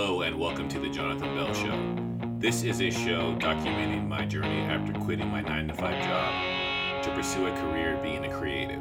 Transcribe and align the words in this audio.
Hello, 0.00 0.20
and 0.20 0.38
welcome 0.38 0.68
to 0.68 0.78
the 0.78 0.88
Jonathan 0.88 1.34
Bell 1.34 1.52
Show. 1.52 2.38
This 2.38 2.62
is 2.62 2.80
a 2.80 2.88
show 2.88 3.34
documenting 3.40 4.06
my 4.06 4.24
journey 4.24 4.60
after 4.60 4.92
quitting 4.92 5.26
my 5.26 5.40
9 5.40 5.66
to 5.66 5.74
5 5.74 6.04
job 6.04 7.02
to 7.02 7.10
pursue 7.10 7.48
a 7.48 7.50
career 7.56 7.98
being 8.00 8.24
a 8.24 8.32
creative. 8.32 8.80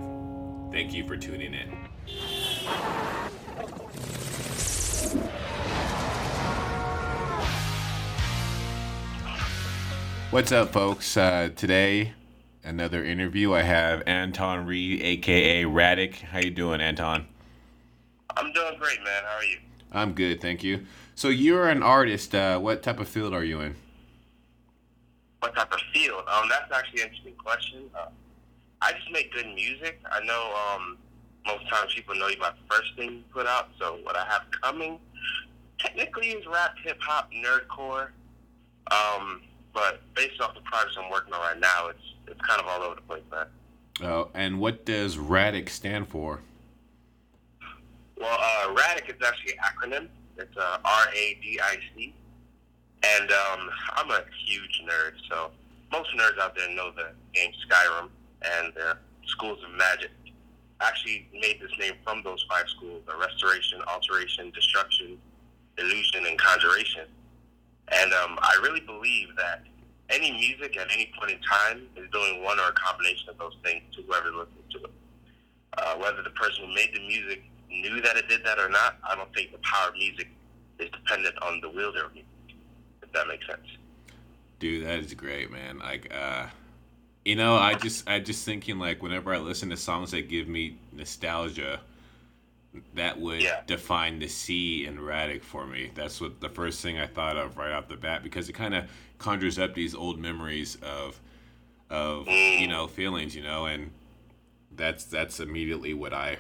Thank 0.72 0.94
you 0.94 1.08
for 1.08 1.18
tuning 1.18 1.56
in. 1.56 1.70
What's 10.30 10.52
up, 10.52 10.72
folks? 10.72 11.18
Uh, 11.18 11.50
today, 11.56 12.14
another 12.64 13.04
interview. 13.04 13.56
I 13.56 13.64
have 13.64 14.04
Anton 14.06 14.68
Reed, 14.68 15.02
aka 15.02 15.64
Radic. 15.64 16.22
How 16.22 16.38
you 16.38 16.52
doing, 16.52 16.80
Anton? 16.80 17.26
I'm 18.38 18.54
doing 18.54 18.78
great, 18.78 19.00
man. 19.04 19.24
How 19.26 19.38
are 19.38 19.44
you? 19.44 19.58
I'm 19.92 20.14
good, 20.14 20.42
thank 20.42 20.64
you. 20.64 20.86
So 21.18 21.30
you're 21.30 21.68
an 21.68 21.82
artist. 21.82 22.36
Uh, 22.36 22.60
what 22.60 22.84
type 22.84 23.00
of 23.00 23.08
field 23.08 23.34
are 23.34 23.44
you 23.44 23.60
in? 23.62 23.76
What 25.40 25.56
type 25.56 25.74
of 25.74 25.80
field? 25.92 26.24
Um, 26.32 26.48
that's 26.48 26.72
actually 26.72 27.02
an 27.02 27.08
interesting 27.08 27.34
question. 27.34 27.90
Uh, 27.98 28.10
I 28.84 28.92
just 28.92 29.12
make 29.12 29.34
good 29.34 29.48
music. 29.48 30.00
I 30.12 30.24
know 30.24 30.76
um, 30.76 31.00
most 31.48 31.68
times 31.70 31.92
people 31.96 32.14
know 32.14 32.28
you 32.28 32.38
by 32.38 32.52
the 32.52 32.76
first 32.76 32.96
thing 32.96 33.14
you 33.14 33.24
put 33.34 33.48
out. 33.48 33.70
So 33.80 33.98
what 34.04 34.16
I 34.16 34.28
have 34.28 34.44
coming, 34.62 35.00
technically, 35.80 36.28
is 36.28 36.46
rap, 36.46 36.76
hip 36.84 37.00
hop, 37.02 37.32
nerdcore. 37.32 38.10
Um, 38.92 39.42
but 39.74 40.02
based 40.14 40.40
off 40.40 40.54
the 40.54 40.62
projects 40.62 40.98
I'm 41.04 41.10
working 41.10 41.34
on 41.34 41.40
right 41.40 41.60
now, 41.60 41.88
it's 41.88 42.14
it's 42.28 42.42
kind 42.42 42.62
of 42.62 42.68
all 42.68 42.84
over 42.84 42.94
the 42.94 43.02
place, 43.02 43.24
man. 43.32 43.48
Oh, 44.04 44.30
and 44.36 44.60
what 44.60 44.86
does 44.86 45.18
Radic 45.18 45.70
stand 45.70 46.10
for? 46.10 46.42
Well, 48.20 48.38
uh, 48.40 48.76
Radic 48.76 49.10
is 49.10 49.28
actually 49.28 49.54
an 49.54 49.58
acronym. 49.66 50.08
It's 50.38 50.58
uh, 50.58 50.78
R 50.84 51.08
A 51.16 51.38
D 51.42 51.60
I 51.62 51.78
C. 51.96 52.14
And 53.04 53.32
um, 53.32 53.70
I'm 53.94 54.12
a 54.12 54.24
huge 54.46 54.82
nerd, 54.84 55.14
so 55.30 55.52
most 55.92 56.10
nerds 56.18 56.40
out 56.40 56.56
there 56.56 56.70
know 56.74 56.92
the 56.92 57.10
game 57.34 57.52
Skyrim 57.68 58.10
and 58.42 58.74
the 58.74 58.98
schools 59.28 59.60
of 59.64 59.72
magic. 59.78 60.12
I 60.80 60.88
actually 60.88 61.28
made 61.34 61.60
this 61.60 61.72
name 61.80 61.94
from 62.04 62.24
those 62.24 62.46
five 62.50 62.68
schools: 62.70 63.04
the 63.08 63.16
restoration, 63.16 63.82
alteration, 63.88 64.52
destruction, 64.52 65.18
illusion, 65.78 66.26
and 66.26 66.38
conjuration. 66.40 67.06
And 67.90 68.14
um, 68.14 68.38
I 68.42 68.60
really 68.62 68.82
believe 68.82 69.30
that 69.38 69.64
any 70.10 70.32
music 70.32 70.78
at 70.78 70.88
any 70.92 71.12
point 71.18 71.32
in 71.32 71.40
time 71.42 71.84
is 71.96 72.10
doing 72.12 72.44
one 72.44 72.60
or 72.60 72.70
a 72.70 72.74
combination 72.74 73.30
of 73.30 73.38
those 73.38 73.56
things 73.64 73.84
to 73.96 74.02
whoever 74.04 74.32
listens 74.32 74.72
to 74.72 74.78
it. 74.80 74.92
Uh, 75.78 75.96
whether 75.96 76.24
the 76.24 76.32
person 76.32 76.66
who 76.66 76.74
made 76.74 76.90
the 76.94 77.08
music 77.08 77.44
knew 77.70 78.02
that 78.02 78.16
it 78.18 78.28
did 78.30 78.44
that 78.46 78.60
or 78.60 78.70
not, 78.70 78.98
I 79.04 79.16
don't 79.16 79.34
think 79.34 79.52
the 79.52 79.58
power 79.60 79.90
of 79.90 79.96
music 79.96 80.30
is 80.80 80.90
dependent 80.92 81.36
on 81.42 81.60
the 81.62 81.70
wielder 81.70 82.06
of 82.06 82.14
music, 82.14 82.30
if 83.02 83.12
that 83.14 83.28
makes 83.28 83.46
sense. 83.46 83.68
Dude, 84.60 84.86
that 84.86 85.00
is 85.00 85.14
great, 85.14 85.52
man. 85.52 85.80
Like, 85.80 86.12
uh, 86.14 86.48
you 87.26 87.36
know, 87.36 87.56
I 87.56 87.76
just, 87.76 88.10
I 88.10 88.20
just 88.20 88.46
thinking 88.46 88.80
like 88.80 89.04
whenever 89.04 89.34
I 89.34 89.38
listen 89.38 89.70
to 89.70 89.78
songs 89.78 90.12
that 90.12 90.30
give 90.30 90.48
me 90.48 90.78
nostalgia, 90.92 91.82
that 92.94 93.20
would 93.20 93.42
Yeah. 93.42 93.62
define 93.66 94.20
the 94.20 94.28
C 94.28 94.86
in 94.86 94.98
Radic 94.98 95.44
for 95.44 95.66
me. 95.66 95.92
That's 95.96 96.22
what 96.22 96.40
the 96.40 96.50
first 96.50 96.82
thing 96.82 97.00
I 97.00 97.08
thought 97.08 97.36
of 97.38 97.58
right 97.58 97.72
off 97.72 97.88
the 97.88 97.98
bat 97.98 98.24
because 98.24 98.50
it 98.50 98.54
kind 98.54 98.76
of 98.76 98.86
conjures 99.18 99.58
up 99.60 99.74
these 99.74 99.96
old 99.96 100.20
memories 100.20 100.78
of, 100.82 101.20
of 101.90 102.28
you 102.28 102.68
know, 102.68 102.88
feelings, 102.88 103.36
you 103.36 103.44
know, 103.44 103.66
and 103.66 103.92
that's 104.76 105.06
that's 105.06 105.40
immediately 105.40 105.94
what 105.94 106.14
I 106.14 106.38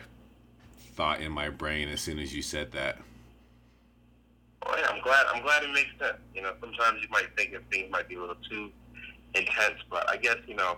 thought 0.98 1.22
in 1.22 1.32
my 1.32 1.48
brain 1.48 1.88
as 1.88 2.02
soon 2.02 2.18
as 2.18 2.36
you 2.36 2.42
said 2.42 2.72
that. 2.72 2.98
Well, 4.66 4.78
yeah, 4.78 4.88
I'm 4.90 5.02
glad. 5.02 5.26
I'm 5.34 5.44
glad 5.44 5.64
it 5.64 5.72
makes 5.72 5.92
sense. 6.00 6.18
You 6.34 6.42
know, 6.42 6.54
sometimes 6.60 7.02
you 7.02 7.08
might 7.10 7.28
think 7.38 7.54
that 7.54 7.62
things 7.72 7.90
might 7.92 8.10
be 8.10 8.16
a 8.16 8.20
little 8.20 8.36
too 8.50 8.72
intense, 9.36 9.76
but 9.90 10.10
I 10.10 10.18
guess 10.18 10.38
you 10.48 10.56
know, 10.56 10.78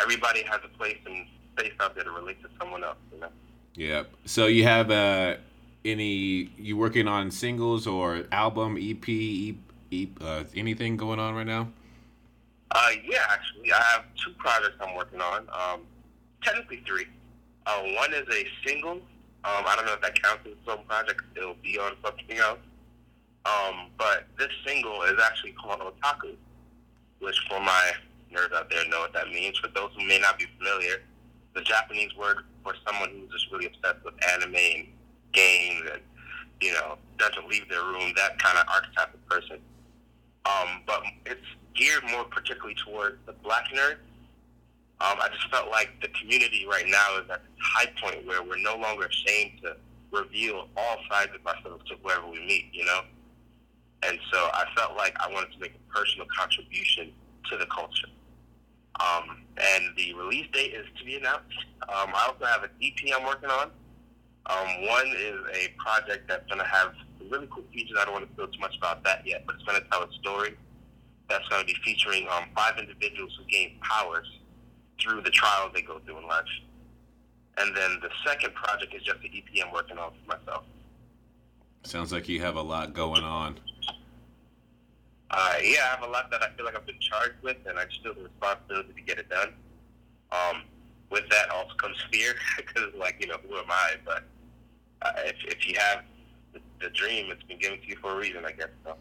everybody 0.00 0.42
has 0.44 0.60
a 0.64 0.78
place 0.78 0.96
and 1.04 1.26
space 1.52 1.72
out 1.80 1.96
there 1.96 2.04
to 2.04 2.10
relate 2.12 2.40
to 2.42 2.48
someone 2.58 2.84
else. 2.84 2.96
You 3.12 3.20
know. 3.20 3.28
Yep. 3.74 4.10
So 4.24 4.46
you 4.46 4.62
have 4.62 4.90
uh, 4.90 5.34
any? 5.84 6.50
You 6.56 6.76
working 6.76 7.08
on 7.08 7.32
singles 7.32 7.88
or 7.88 8.24
album, 8.30 8.78
EP, 8.80 9.08
e, 9.08 9.58
e, 9.90 10.08
uh, 10.20 10.44
anything 10.54 10.96
going 10.96 11.18
on 11.18 11.34
right 11.34 11.46
now? 11.46 11.68
Uh, 12.70 12.90
yeah, 13.04 13.24
actually, 13.28 13.72
I 13.72 13.82
have 13.82 14.04
two 14.24 14.32
projects 14.38 14.76
I'm 14.80 14.94
working 14.94 15.20
on. 15.20 15.48
Um, 15.52 15.80
technically 16.42 16.82
three. 16.86 17.06
Uh, 17.66 17.82
one 17.96 18.14
is 18.14 18.26
a 18.30 18.46
single. 18.66 19.00
Um, 19.44 19.64
I 19.66 19.76
don't 19.76 19.84
know 19.84 19.92
if 19.92 20.00
that 20.00 20.20
counts 20.22 20.46
as 20.46 20.56
own 20.66 20.84
project. 20.86 21.20
It'll 21.36 21.56
be 21.62 21.78
on 21.78 21.92
something 22.02 22.38
else. 22.38 22.60
Um, 23.44 23.90
but 23.98 24.24
this 24.38 24.48
single 24.66 25.02
is 25.02 25.20
actually 25.22 25.52
called 25.52 25.80
Otaku, 25.80 26.34
which 27.20 27.38
for 27.48 27.60
my 27.60 27.92
nerds 28.32 28.54
out 28.54 28.70
there 28.70 28.88
know 28.88 29.00
what 29.00 29.12
that 29.12 29.28
means. 29.28 29.58
For 29.58 29.68
those 29.68 29.90
who 29.96 30.06
may 30.06 30.18
not 30.18 30.38
be 30.38 30.46
familiar, 30.56 31.02
the 31.54 31.60
Japanese 31.60 32.14
word 32.16 32.38
for 32.62 32.74
someone 32.86 33.10
who's 33.10 33.30
just 33.30 33.52
really 33.52 33.66
obsessed 33.66 34.02
with 34.02 34.14
anime 34.32 34.54
and 34.56 34.88
games 35.32 35.82
and, 35.92 36.00
you 36.62 36.72
know, 36.72 36.96
doesn't 37.18 37.46
leave 37.46 37.68
their 37.68 37.82
room, 37.82 38.12
that 38.16 38.38
kind 38.38 38.56
of 38.56 38.66
archetype 38.72 39.12
of 39.12 39.28
person. 39.28 39.58
Um, 40.46 40.82
but 40.86 41.02
it's 41.26 41.44
geared 41.74 42.04
more 42.10 42.24
particularly 42.24 42.76
towards 42.82 43.16
the 43.26 43.32
black 43.32 43.66
nerd. 43.74 43.96
Um, 45.00 45.18
I 45.20 45.28
just 45.28 45.50
felt 45.50 45.70
like 45.70 45.90
the 46.00 46.08
community 46.08 46.66
right 46.70 46.86
now 46.86 47.18
is 47.18 47.30
at 47.30 47.42
this 47.42 47.60
high 47.60 47.90
point 48.00 48.26
where 48.26 48.42
we're 48.42 48.62
no 48.62 48.76
longer 48.76 49.06
ashamed 49.06 49.60
to 49.62 49.76
reveal 50.12 50.68
all 50.76 50.96
sides 51.10 51.32
of 51.34 51.44
ourselves 51.46 51.84
to 51.88 51.96
whoever 52.02 52.26
we 52.28 52.38
meet, 52.46 52.66
you 52.72 52.84
know? 52.84 53.00
And 54.04 54.18
so 54.32 54.38
I 54.52 54.64
felt 54.76 54.96
like 54.96 55.16
I 55.20 55.32
wanted 55.32 55.52
to 55.52 55.58
make 55.58 55.74
a 55.74 55.92
personal 55.92 56.26
contribution 56.36 57.12
to 57.50 57.56
the 57.56 57.66
culture. 57.66 58.08
Um, 59.00 59.42
and 59.56 59.96
the 59.96 60.14
release 60.14 60.46
date 60.52 60.72
is 60.72 60.86
to 60.98 61.04
be 61.04 61.16
announced. 61.16 61.58
Um, 61.82 62.12
I 62.14 62.26
also 62.28 62.44
have 62.44 62.62
an 62.62 62.70
EP 62.80 62.94
I'm 63.16 63.26
working 63.26 63.50
on. 63.50 63.70
Um, 64.46 64.86
one 64.86 65.08
is 65.16 65.40
a 65.54 65.74
project 65.78 66.28
that's 66.28 66.46
going 66.46 66.60
to 66.60 66.66
have 66.66 66.92
really 67.30 67.48
cool 67.50 67.64
features. 67.72 67.96
I 67.98 68.04
don't 68.04 68.14
want 68.14 68.28
to 68.28 68.36
feel 68.36 68.46
too 68.46 68.60
much 68.60 68.76
about 68.76 69.02
that 69.04 69.26
yet, 69.26 69.44
but 69.46 69.56
it's 69.56 69.64
going 69.64 69.82
to 69.82 69.88
tell 69.88 70.02
a 70.02 70.12
story 70.20 70.54
that's 71.28 71.48
going 71.48 71.62
to 71.62 71.66
be 71.66 71.74
featuring 71.82 72.28
um, 72.30 72.44
five 72.54 72.78
individuals 72.78 73.32
who 73.38 73.44
gain 73.46 73.78
powers 73.80 74.28
through 75.00 75.22
the 75.22 75.30
trials 75.30 75.72
they 75.74 75.82
go 75.82 75.98
through 76.00 76.18
in 76.18 76.26
life. 76.26 76.44
And 77.56 77.76
then 77.76 77.98
the 78.02 78.10
second 78.26 78.54
project 78.54 78.94
is 78.94 79.02
just 79.02 79.20
the 79.20 79.28
EP 79.28 79.64
I'm 79.64 79.72
working 79.72 79.98
on 79.98 80.10
for 80.10 80.36
myself. 80.36 80.64
Sounds 81.84 82.12
like 82.12 82.28
you 82.28 82.40
have 82.40 82.56
a 82.56 82.62
lot 82.62 82.94
going 82.94 83.22
on. 83.22 83.58
Uh, 85.30 85.54
yeah, 85.62 85.86
I 85.86 85.96
have 85.96 86.02
a 86.02 86.10
lot 86.10 86.30
that 86.30 86.42
I 86.42 86.50
feel 86.56 86.64
like 86.64 86.76
I've 86.76 86.86
been 86.86 86.98
charged 87.00 87.42
with, 87.42 87.56
and 87.66 87.78
I 87.78 87.84
just 87.84 88.02
feel 88.02 88.14
the 88.14 88.22
responsibility 88.22 88.92
to 88.94 89.00
get 89.02 89.18
it 89.18 89.28
done. 89.28 89.52
Um, 90.32 90.62
with 91.10 91.28
that 91.30 91.50
also 91.50 91.74
comes 91.74 91.96
fear, 92.12 92.34
because, 92.56 92.94
like, 92.96 93.16
you 93.20 93.26
know, 93.26 93.36
who 93.48 93.56
am 93.56 93.64
I? 93.68 93.94
But 94.04 94.24
uh, 95.02 95.12
if, 95.18 95.36
if 95.44 95.68
you 95.68 95.76
have 95.78 96.04
the, 96.52 96.60
the 96.80 96.90
dream, 96.90 97.26
it's 97.30 97.42
been 97.42 97.58
given 97.58 97.80
to 97.80 97.86
you 97.86 97.96
for 97.96 98.12
a 98.12 98.16
reason, 98.16 98.44
I 98.44 98.52
guess. 98.52 98.68
So. 98.84 98.94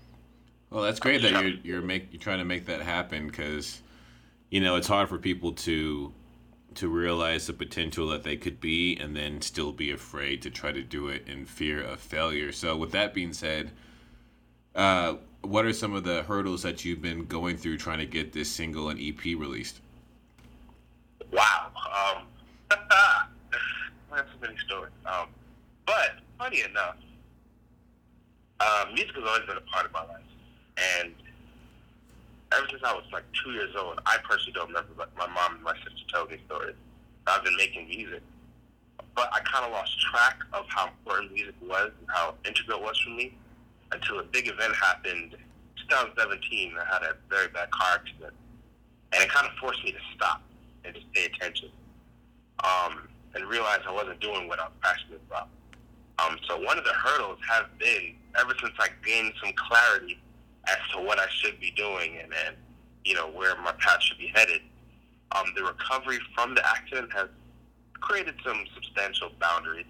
Well, 0.74 0.84
that's 0.84 1.00
great 1.00 1.22
that 1.22 1.32
you're 1.44 1.54
you're 1.64 1.82
make 1.84 2.12
you're 2.12 2.20
trying 2.20 2.40
to 2.40 2.46
make 2.46 2.66
that 2.66 2.82
happen 2.82 3.28
because, 3.28 3.83
you 4.54 4.62
know, 4.62 4.76
it's 4.76 4.88
hard 4.88 5.10
for 5.10 5.18
people 5.18 5.52
to 5.52 6.14
to 6.76 6.88
realize 6.88 7.48
the 7.48 7.54
potential 7.54 8.10
that 8.10 8.22
they 8.22 8.38
could 8.38 8.60
be 8.60 8.96
and 8.98 9.16
then 9.16 9.42
still 9.42 9.72
be 9.72 9.90
afraid 9.90 10.44
to 10.44 10.50
try 10.52 10.72
to 10.72 10.84
do 10.84 11.08
it 11.08 11.28
in 11.28 11.44
fear 11.44 11.82
of 11.82 12.00
failure. 12.00 12.52
So, 12.52 12.78
with 12.78 12.92
that 12.92 13.16
being 13.16 13.34
said, 13.34 13.72
uh, 14.76 15.16
what 15.42 15.66
are 15.66 15.74
some 15.74 15.96
of 15.96 16.04
the 16.04 16.22
hurdles 16.22 16.62
that 16.62 16.86
you've 16.86 17.02
been 17.02 17.26
going 17.26 17.58
through 17.58 17.78
trying 17.80 17.98
to 17.98 18.06
get 18.06 18.32
this 18.32 18.48
single 18.48 18.90
and 18.90 19.00
EP 19.00 19.24
released? 19.26 19.82
Wow. 21.32 21.72
Um, 21.76 22.28
that's 24.12 24.30
a 24.38 24.46
many 24.46 24.56
stories. 24.68 24.94
Um, 25.08 25.30
but 25.88 26.20
funny 26.38 26.62
enough, 26.62 26.98
uh, 28.60 28.86
music 28.94 29.16
has 29.16 29.24
always 29.28 29.48
been 29.48 29.58
a 29.58 29.62
part 29.62 29.88
of 29.88 29.92
my 29.94 30.04
life, 30.04 30.22
and 30.78 31.12
ever 32.58 32.68
since 32.70 32.82
I 32.84 32.94
was 32.94 33.04
like 33.12 33.24
two 33.44 33.52
years 33.52 33.76
old, 33.78 34.00
I 34.06 34.18
personally 34.24 34.54
don't 34.54 34.68
remember, 34.68 34.94
but 34.96 35.10
my 35.18 35.28
mom 35.28 35.56
and 35.56 35.64
my 35.64 35.76
sister 35.78 36.06
told 36.14 36.32
me 36.32 36.38
stories. 36.46 36.76
I've 37.28 37.44
been 37.44 37.56
making 37.56 37.88
music, 37.88 38.22
but 39.16 39.30
I 39.34 39.40
kind 39.40 39.66
of 39.66 39.72
lost 39.72 40.00
track 40.02 40.38
of 40.54 40.66
how 40.68 40.88
important 40.88 41.34
music 41.34 41.56
was 41.62 41.92
and 42.00 42.08
how 42.10 42.36
integral 42.46 42.80
it 42.80 42.84
was 42.84 43.00
for 43.00 43.12
me 43.12 43.34
until 43.92 44.20
a 44.20 44.24
big 44.24 44.48
event 44.48 44.76
happened. 44.76 45.36
2017, 45.90 46.74
I 46.78 46.94
had 46.94 47.04
a 47.04 47.16
very 47.30 47.48
bad 47.50 47.72
car 47.72 47.96
accident, 47.96 48.34
and 49.14 49.24
it 49.24 49.30
kind 49.30 49.48
of 49.48 49.54
forced 49.54 49.84
me 49.84 49.92
to 49.92 50.00
stop 50.16 50.42
and 50.86 50.94
just 50.94 51.12
pay 51.14 51.26
attention, 51.26 51.70
um, 52.64 53.08
and 53.36 53.46
realize 53.48 53.80
I 53.88 53.92
wasn't 53.92 54.20
doing 54.20 54.48
what 54.48 54.60
I 54.60 54.64
was 54.64 54.74
passionate 54.82 55.22
about. 55.28 55.50
Um, 56.20 56.38
so 56.48 56.62
one 56.62 56.78
of 56.78 56.84
the 56.84 56.94
hurdles 56.94 57.40
has 57.50 57.66
been 57.80 58.16
ever 58.40 58.54
since 58.62 58.74
I 58.80 58.90
gained 59.06 59.34
some 59.42 59.54
clarity 59.56 60.20
as 60.68 60.78
to 60.94 61.02
what 61.02 61.20
I 61.20 61.28
should 61.30 61.60
be 61.60 61.72
doing 61.72 62.18
and, 62.22 62.32
and 62.46 62.56
you 63.06 63.16
know 63.16 63.30
where 63.30 63.56
my 63.62 63.74
path 63.74 64.02
should 64.02 64.18
be 64.18 64.32
headed. 64.34 64.62
Um, 65.34 65.46
the 65.56 65.64
recovery 65.64 66.20
from 66.36 66.56
the 66.56 66.68
accident 66.68 67.12
has 67.14 67.28
created 68.00 68.36
some 68.46 68.64
substantial 68.74 69.32
boundaries. 69.40 69.86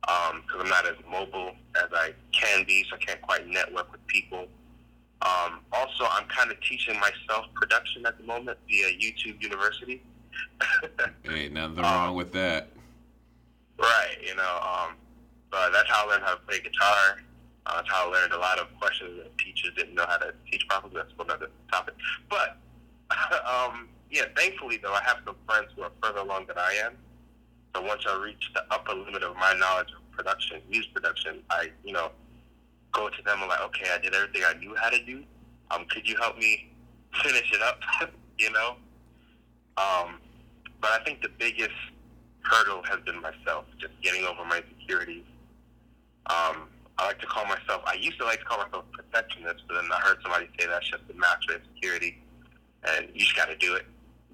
because 0.00 0.60
I'm 0.60 0.68
not 0.68 0.86
as 0.86 0.96
mobile 1.10 1.52
as 1.76 1.88
I 1.92 2.12
can 2.32 2.64
be, 2.64 2.84
so 2.88 2.96
I 2.96 2.98
can't 2.98 3.20
quite 3.22 3.46
network 3.46 3.92
with 3.92 4.06
people. 4.06 4.46
Um, 5.22 5.60
also, 5.72 6.04
I'm 6.10 6.26
kind 6.28 6.50
of 6.50 6.60
teaching 6.60 6.94
myself 7.00 7.46
production 7.54 8.06
at 8.06 8.18
the 8.18 8.24
moment 8.24 8.58
via 8.68 8.86
YouTube 8.86 9.42
University. 9.42 10.02
Ain't 11.28 11.54
nothing 11.54 11.76
wrong 11.76 12.14
with 12.14 12.32
that. 12.32 12.68
Right, 13.78 14.16
you 14.24 14.34
know, 14.36 14.60
um, 14.62 14.96
but 15.50 15.70
that's 15.70 15.88
how 15.88 16.06
I 16.06 16.12
learned 16.12 16.24
how 16.24 16.34
to 16.34 16.40
play 16.40 16.60
guitar. 16.60 17.22
Uh, 17.66 17.76
that's 17.76 17.90
how 17.90 18.08
I 18.08 18.12
learned 18.12 18.32
a 18.32 18.38
lot 18.38 18.58
of 18.58 18.68
questions 18.78 19.18
that 19.18 19.36
teachers 19.38 19.72
didn't 19.76 19.94
know 19.94 20.04
how 20.06 20.18
to 20.18 20.32
teach 20.50 20.66
properly. 20.68 20.94
That's 20.94 21.12
another 21.18 21.50
topic. 21.70 21.94
But 22.30 22.58
um, 23.44 23.88
yeah, 24.10 24.24
thankfully 24.36 24.78
though, 24.80 24.92
I 24.92 25.02
have 25.02 25.18
some 25.24 25.34
friends 25.46 25.68
who 25.74 25.82
are 25.82 25.90
further 26.02 26.20
along 26.20 26.46
than 26.46 26.58
I 26.58 26.80
am. 26.84 26.92
So 27.74 27.82
once 27.82 28.04
I 28.08 28.22
reach 28.22 28.50
the 28.54 28.62
upper 28.70 28.94
limit 28.94 29.22
of 29.22 29.34
my 29.36 29.52
knowledge 29.54 29.88
of 29.90 30.10
production, 30.12 30.62
music 30.70 30.94
production, 30.94 31.42
I 31.50 31.70
you 31.84 31.92
know 31.92 32.10
go 32.92 33.08
to 33.08 33.22
them 33.22 33.40
and 33.40 33.48
like, 33.48 33.60
okay, 33.62 33.90
I 33.92 33.98
did 33.98 34.14
everything 34.14 34.42
I 34.46 34.58
knew 34.58 34.74
how 34.80 34.88
to 34.88 35.04
do. 35.04 35.24
Um, 35.72 35.84
could 35.90 36.08
you 36.08 36.16
help 36.16 36.38
me 36.38 36.72
finish 37.22 37.52
it 37.52 37.62
up? 37.62 37.80
you 38.38 38.50
know. 38.52 38.76
Um, 39.76 40.20
but 40.80 40.92
I 40.92 41.04
think 41.04 41.20
the 41.20 41.28
biggest 41.28 41.74
hurdle 42.42 42.82
has 42.88 43.00
been 43.04 43.20
myself, 43.20 43.64
just 43.78 43.92
getting 44.02 44.24
over 44.24 44.44
my 44.44 44.62
insecurities. 44.62 45.24
Um, 46.26 46.68
I 46.98 47.06
like 47.06 47.20
to 47.20 47.26
call 47.26 47.44
myself, 47.44 47.82
I 47.84 47.94
used 47.94 48.18
to 48.18 48.24
like 48.24 48.40
to 48.40 48.44
call 48.44 48.58
myself 48.58 48.84
perfectionist, 48.92 49.64
but 49.68 49.74
then 49.74 49.90
I 49.92 50.00
heard 50.00 50.18
somebody 50.22 50.48
say 50.58 50.66
that's 50.66 50.88
just 50.88 51.02
a 51.10 51.14
master 51.14 51.60
insecurity, 51.60 52.18
and 52.84 53.08
you 53.12 53.20
just 53.20 53.36
got 53.36 53.46
to 53.46 53.56
do 53.56 53.74
it. 53.74 53.84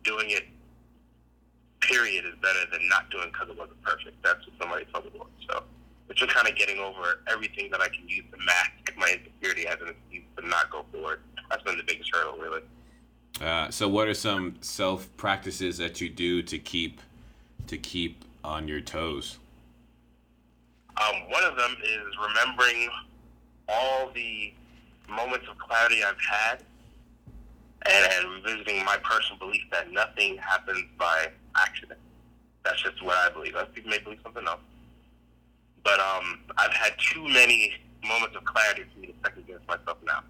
Doing 0.04 0.30
it, 0.30 0.44
period, 1.80 2.24
is 2.24 2.34
better 2.40 2.60
than 2.70 2.88
not 2.88 3.10
doing 3.10 3.28
because 3.32 3.48
it 3.48 3.58
wasn't 3.58 3.82
perfect. 3.82 4.22
That's 4.22 4.46
what 4.46 4.54
somebody 4.60 4.84
told 4.92 5.04
me 5.06 5.10
once. 5.18 5.30
So 5.50 5.64
it's 6.08 6.20
just 6.20 6.32
kind 6.32 6.48
of 6.48 6.56
getting 6.56 6.78
over 6.78 7.20
everything 7.28 7.70
that 7.70 7.80
I 7.80 7.88
can 7.88 8.08
use 8.08 8.24
to 8.30 8.38
mask 8.44 8.70
my 8.98 9.16
insecurity 9.18 9.66
as 9.66 9.80
an 9.80 9.88
excuse 9.88 10.24
to 10.36 10.46
not 10.46 10.70
go 10.70 10.84
forward. 10.92 11.20
That's 11.50 11.62
been 11.62 11.76
the 11.76 11.84
biggest 11.84 12.10
hurdle, 12.14 12.38
really. 12.38 12.62
Uh, 13.40 13.70
so, 13.70 13.88
what 13.88 14.08
are 14.08 14.14
some 14.14 14.56
self 14.60 15.08
practices 15.16 15.78
that 15.78 16.00
you 16.00 16.08
do 16.08 16.42
to 16.42 16.58
keep 16.58 17.00
to 17.66 17.78
keep 17.78 18.24
on 18.44 18.68
your 18.68 18.80
toes? 18.80 19.38
Um, 20.96 21.30
one 21.30 21.42
of 21.44 21.56
them 21.56 21.76
is 21.82 22.06
remembering 22.28 22.88
all 23.68 24.10
the 24.14 24.52
moments 25.08 25.46
of 25.50 25.58
clarity 25.58 26.02
I've 26.04 26.20
had 26.20 26.62
and, 27.86 28.12
and 28.12 28.44
revisiting 28.44 28.84
my 28.84 28.96
personal 29.02 29.38
belief 29.38 29.62
that 29.70 29.90
nothing 29.90 30.36
happens 30.36 30.84
by 30.98 31.28
accident. 31.56 31.98
That's 32.64 32.82
just 32.82 33.02
what 33.02 33.16
I 33.16 33.30
believe. 33.30 33.54
Other 33.54 33.70
people 33.72 33.90
may 33.90 33.98
believe 33.98 34.20
something 34.22 34.46
else. 34.46 34.60
But 35.84 35.98
um, 35.98 36.40
I've 36.58 36.72
had 36.72 36.92
too 36.98 37.26
many 37.28 37.74
moments 38.06 38.36
of 38.36 38.44
clarity 38.44 38.84
for 38.92 39.00
me 39.00 39.08
to 39.08 39.14
second 39.24 39.46
guess 39.46 39.58
myself 39.66 39.98
now. 40.06 40.20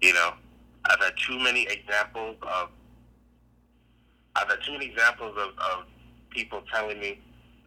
You 0.00 0.12
know, 0.14 0.32
I've 0.86 1.00
had 1.00 1.12
too 1.16 1.38
many 1.38 1.62
examples 1.68 2.36
of 2.42 2.70
I've 4.36 4.48
had 4.48 4.58
too 4.66 4.72
many 4.72 4.86
examples 4.86 5.36
of, 5.38 5.50
of 5.58 5.84
people 6.30 6.62
telling 6.72 6.98
me 6.98 7.20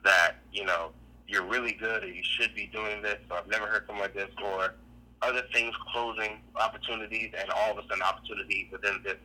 that, 0.03 0.35
you 0.51 0.65
know, 0.65 0.91
you're 1.27 1.45
really 1.45 1.73
good 1.73 2.03
or 2.03 2.07
you 2.07 2.23
should 2.23 2.53
be 2.55 2.67
doing 2.67 3.01
this 3.01 3.17
or 3.29 3.37
I've 3.37 3.47
never 3.47 3.67
heard 3.67 3.83
something 3.87 4.01
like 4.01 4.13
this 4.13 4.29
or 4.43 4.75
other 5.21 5.43
things 5.53 5.73
closing 5.91 6.39
opportunities 6.55 7.31
and 7.37 7.49
all 7.51 7.71
of 7.71 7.77
a 7.77 7.87
sudden 7.87 8.01
opportunities 8.01 8.67
within 8.71 9.01
this 9.03 9.17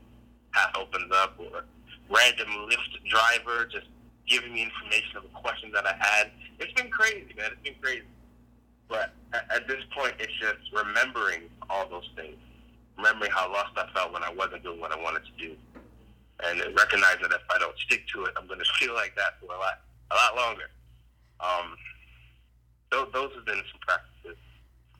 path 0.52 0.72
opens 0.76 1.12
up 1.12 1.38
or 1.38 1.64
random 2.10 2.48
Lyft 2.68 3.08
driver 3.08 3.66
just 3.66 3.86
giving 4.28 4.52
me 4.54 4.62
information 4.62 5.16
of 5.16 5.24
a 5.24 5.40
question 5.40 5.70
that 5.72 5.86
I 5.86 5.94
had. 5.98 6.30
It's 6.58 6.72
been 6.80 6.90
crazy, 6.90 7.34
man. 7.36 7.50
It's 7.52 7.62
been 7.62 7.80
crazy. 7.80 8.06
But 8.88 9.12
at, 9.32 9.50
at 9.50 9.68
this 9.68 9.82
point, 9.96 10.14
it's 10.18 10.32
just 10.38 10.58
remembering 10.72 11.50
all 11.68 11.88
those 11.88 12.08
things. 12.16 12.36
Remembering 12.96 13.30
how 13.30 13.50
lost 13.52 13.72
I 13.76 13.86
felt 13.94 14.12
when 14.12 14.22
I 14.22 14.32
wasn't 14.32 14.62
doing 14.62 14.80
what 14.80 14.92
I 14.92 15.02
wanted 15.02 15.22
to 15.24 15.32
do. 15.38 15.56
And 16.44 16.60
recognizing 16.76 17.22
that 17.22 17.40
if 17.40 17.50
I 17.54 17.58
don't 17.58 17.76
stick 17.78 18.06
to 18.14 18.24
it, 18.24 18.32
I'm 18.36 18.46
going 18.46 18.58
to 18.64 18.70
feel 18.78 18.94
like 18.94 19.14
that 19.16 19.40
for 19.40 19.54
a 19.54 19.58
lot, 19.58 19.80
a 20.10 20.14
lot 20.14 20.36
longer. 20.36 20.70
Um, 21.40 21.76
those, 22.92 23.08
those 23.12 23.32
have 23.34 23.46
been 23.46 23.62
some 23.72 23.80
practices. 23.80 24.38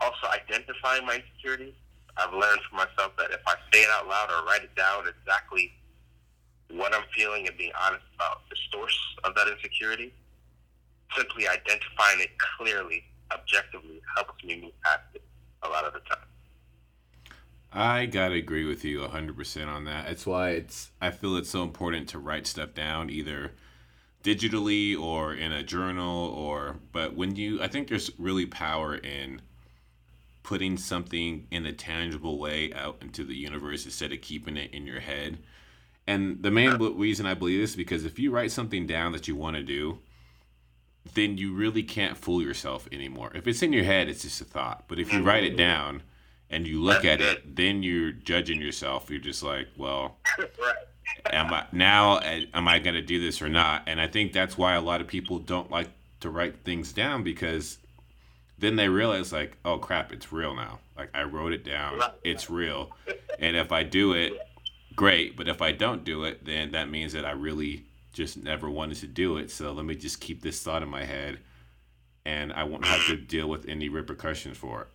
Also, 0.01 0.27
identifying 0.33 1.07
my 1.07 1.21
insecurities. 1.21 1.75
I've 2.17 2.33
learned 2.33 2.61
for 2.69 2.77
myself 2.77 3.13
that 3.19 3.31
if 3.31 3.41
I 3.47 3.55
say 3.73 3.83
it 3.83 3.91
out 3.93 4.09
loud 4.09 4.31
or 4.31 4.45
write 4.45 4.65
it 4.65 4.75
down 4.75 5.05
exactly 5.07 5.73
what 6.71 6.95
I'm 6.95 7.05
feeling 7.15 7.47
and 7.47 7.57
being 7.57 7.73
honest 7.79 8.05
about 8.17 8.49
the 8.51 8.57
source 8.73 8.99
of 9.25 9.35
that 9.35 9.49
insecurity, 9.49 10.13
simply 11.17 11.47
identifying 11.47 12.21
it 12.21 12.31
clearly, 12.59 13.05
objectively, 13.33 14.01
helps 14.17 14.43
me 14.43 14.61
move 14.61 14.73
past 14.83 15.03
it 15.15 15.23
a 15.63 15.69
lot 15.69 15.85
of 15.85 15.93
the 15.93 16.01
time. 16.01 16.19
I 17.73 18.07
gotta 18.07 18.35
agree 18.35 18.67
with 18.67 18.85
you 18.85 19.01
100% 19.01 19.69
on 19.69 19.85
that. 19.85 20.07
That's 20.07 20.27
why 20.27 20.51
it's 20.51 20.91
I 21.01 21.11
feel 21.11 21.37
it's 21.37 21.49
so 21.49 21.63
important 21.63 22.09
to 22.11 22.19
write 22.19 22.47
stuff 22.47 22.75
down 22.75 23.09
either 23.09 23.53
digitally 24.23 24.99
or 24.99 25.35
in 25.35 25.53
a 25.53 25.63
journal 25.63 26.29
or 26.29 26.77
but 26.93 27.15
when 27.15 27.35
you 27.37 27.61
I 27.63 27.69
think 27.69 27.89
there's 27.89 28.11
really 28.19 28.47
power 28.47 28.95
in 28.95 29.43
putting 30.43 30.77
something 30.77 31.47
in 31.51 31.67
a 31.67 31.73
tangible 31.73 32.39
way 32.39 32.73
out 32.75 32.97
into 33.01 33.25
the 33.25 33.35
universe 33.35 33.85
instead 33.85 34.13
of 34.13 34.21
keeping 34.21 34.57
it 34.57 34.73
in 34.73 34.87
your 34.87 35.01
head. 35.01 35.39
And 36.07 36.43
the 36.43 36.51
main 36.51 36.73
reason 36.79 37.27
I 37.27 37.35
believe 37.35 37.61
this 37.61 37.71
is 37.71 37.77
because 37.77 38.05
if 38.05 38.19
you 38.19 38.33
write 38.33 38.51
something 38.51 38.87
down 38.87 39.13
that 39.13 39.29
you 39.29 39.37
want 39.37 39.57
to 39.57 39.63
do, 39.63 40.01
then 41.15 41.39
you 41.39 41.55
really 41.55 41.83
can't 41.83 42.17
fool 42.17 42.43
yourself 42.43 42.89
anymore. 42.91 43.31
If 43.35 43.47
it's 43.47 43.63
in 43.63 43.73
your 43.73 43.85
head, 43.85 44.09
it's 44.09 44.23
just 44.23 44.41
a 44.41 44.45
thought. 44.45 44.85
But 44.89 44.99
if 44.99 45.13
you 45.13 45.23
write 45.23 45.45
it 45.45 45.57
down 45.57 46.03
and 46.51 46.67
you 46.67 46.83
look 46.83 47.05
at 47.05 47.21
it, 47.21 47.57
then 47.57 47.83
you're 47.83 48.13
judging 48.13 48.61
yourself. 48.61 49.11
You're 49.11 49.21
just 49.21 49.43
like, 49.43 49.69
well, 49.77 50.19
am 51.27 51.53
I 51.53 51.67
now? 51.73 52.15
Uh, 52.19 52.41
am 52.55 52.69
I 52.69 52.79
going 52.79 52.95
to 52.95 53.03
do 53.03 53.21
this 53.21 53.43
or 53.43 53.49
not? 53.49 53.83
And 53.87 54.01
I 54.01 54.07
think 54.07 54.33
that's 54.33 54.57
why 54.57 54.75
a 54.75 54.81
lot 54.81 55.01
of 55.01 55.07
people 55.07 55.39
don't 55.39 55.71
like 55.71 55.89
to 56.21 56.31
write 56.31 56.65
things 56.65 56.93
down 56.93 57.23
because 57.23 57.79
then 58.59 58.77
they 58.77 58.89
realize 58.89 59.33
like, 59.33 59.57
oh 59.65 59.79
crap, 59.79 60.13
it's 60.13 60.33
real 60.33 60.55
now. 60.55 60.79
Like 60.97 61.11
I 61.15 61.25
wrote 61.25 61.53
it 61.53 61.65
down, 61.65 62.01
it's 62.23 62.49
real. 62.49 62.91
And 63.39 63.57
if 63.57 63.73
I 63.73 63.83
do 63.83 64.13
it, 64.13 64.35
great. 64.95 65.37
But 65.37 65.49
if 65.49 65.61
I 65.63 65.73
don't 65.73 66.05
do 66.05 66.25
it, 66.25 66.45
then 66.45 66.73
that 66.73 66.89
means 66.89 67.13
that 67.15 67.25
I 67.25 67.33
really 67.33 67.85
just 68.13 68.37
never 68.37 68.71
wanted 68.71 68.99
to 68.99 69.07
do 69.07 69.37
it. 69.39 69.51
So 69.51 69.73
let 69.73 69.85
me 69.85 69.95
just 69.95 70.21
keep 70.21 70.43
this 70.43 70.63
thought 70.63 70.83
in 70.83 70.89
my 70.89 71.05
head, 71.05 71.39
and 72.25 72.53
I 72.53 72.65
won't 72.65 72.85
have 72.85 73.07
to 73.07 73.17
deal 73.17 73.49
with 73.49 73.69
any 73.69 73.89
repercussions 73.89 74.57
for 74.57 74.83
it. 74.83 74.89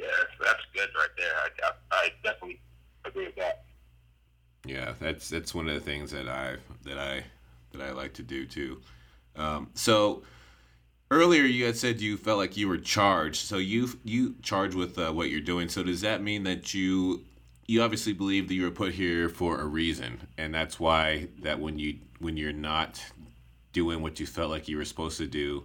Yeah, 0.00 0.06
that's 0.40 0.62
good 0.74 0.88
right 0.96 1.08
there. 1.16 1.32
I, 1.36 1.48
I, 1.66 1.72
I 1.92 2.08
definitely 2.24 2.60
agree 3.04 3.26
with 3.26 3.36
that. 3.36 3.64
Yeah, 4.64 4.94
that's 5.00 5.28
that's 5.28 5.54
one 5.54 5.68
of 5.68 5.74
the 5.74 5.80
things 5.80 6.10
that 6.10 6.28
I 6.28 6.56
that 6.84 6.98
I 6.98 7.24
that 7.72 7.82
I 7.82 7.92
like 7.92 8.14
to 8.14 8.22
do 8.22 8.46
too. 8.46 8.80
Um, 9.36 9.70
so 9.74 10.22
earlier 11.10 11.44
you 11.44 11.64
had 11.64 11.76
said 11.76 12.00
you 12.00 12.16
felt 12.16 12.38
like 12.38 12.56
you 12.56 12.68
were 12.68 12.78
charged. 12.78 13.46
So 13.46 13.58
you 13.58 13.88
you 14.04 14.34
charged 14.42 14.74
with 14.74 14.98
uh, 14.98 15.12
what 15.12 15.30
you're 15.30 15.40
doing. 15.40 15.68
So 15.68 15.82
does 15.82 16.00
that 16.02 16.22
mean 16.22 16.42
that 16.44 16.74
you 16.74 17.24
you 17.66 17.82
obviously 17.82 18.12
believe 18.12 18.48
that 18.48 18.54
you 18.54 18.64
were 18.64 18.70
put 18.70 18.94
here 18.94 19.28
for 19.28 19.60
a 19.60 19.66
reason, 19.66 20.26
and 20.38 20.54
that's 20.54 20.80
why 20.80 21.28
that 21.42 21.60
when 21.60 21.78
you 21.78 21.98
when 22.18 22.36
you're 22.36 22.52
not 22.52 23.02
doing 23.72 24.02
what 24.02 24.18
you 24.18 24.26
felt 24.26 24.50
like 24.50 24.68
you 24.68 24.76
were 24.76 24.84
supposed 24.84 25.18
to 25.18 25.26
do, 25.26 25.64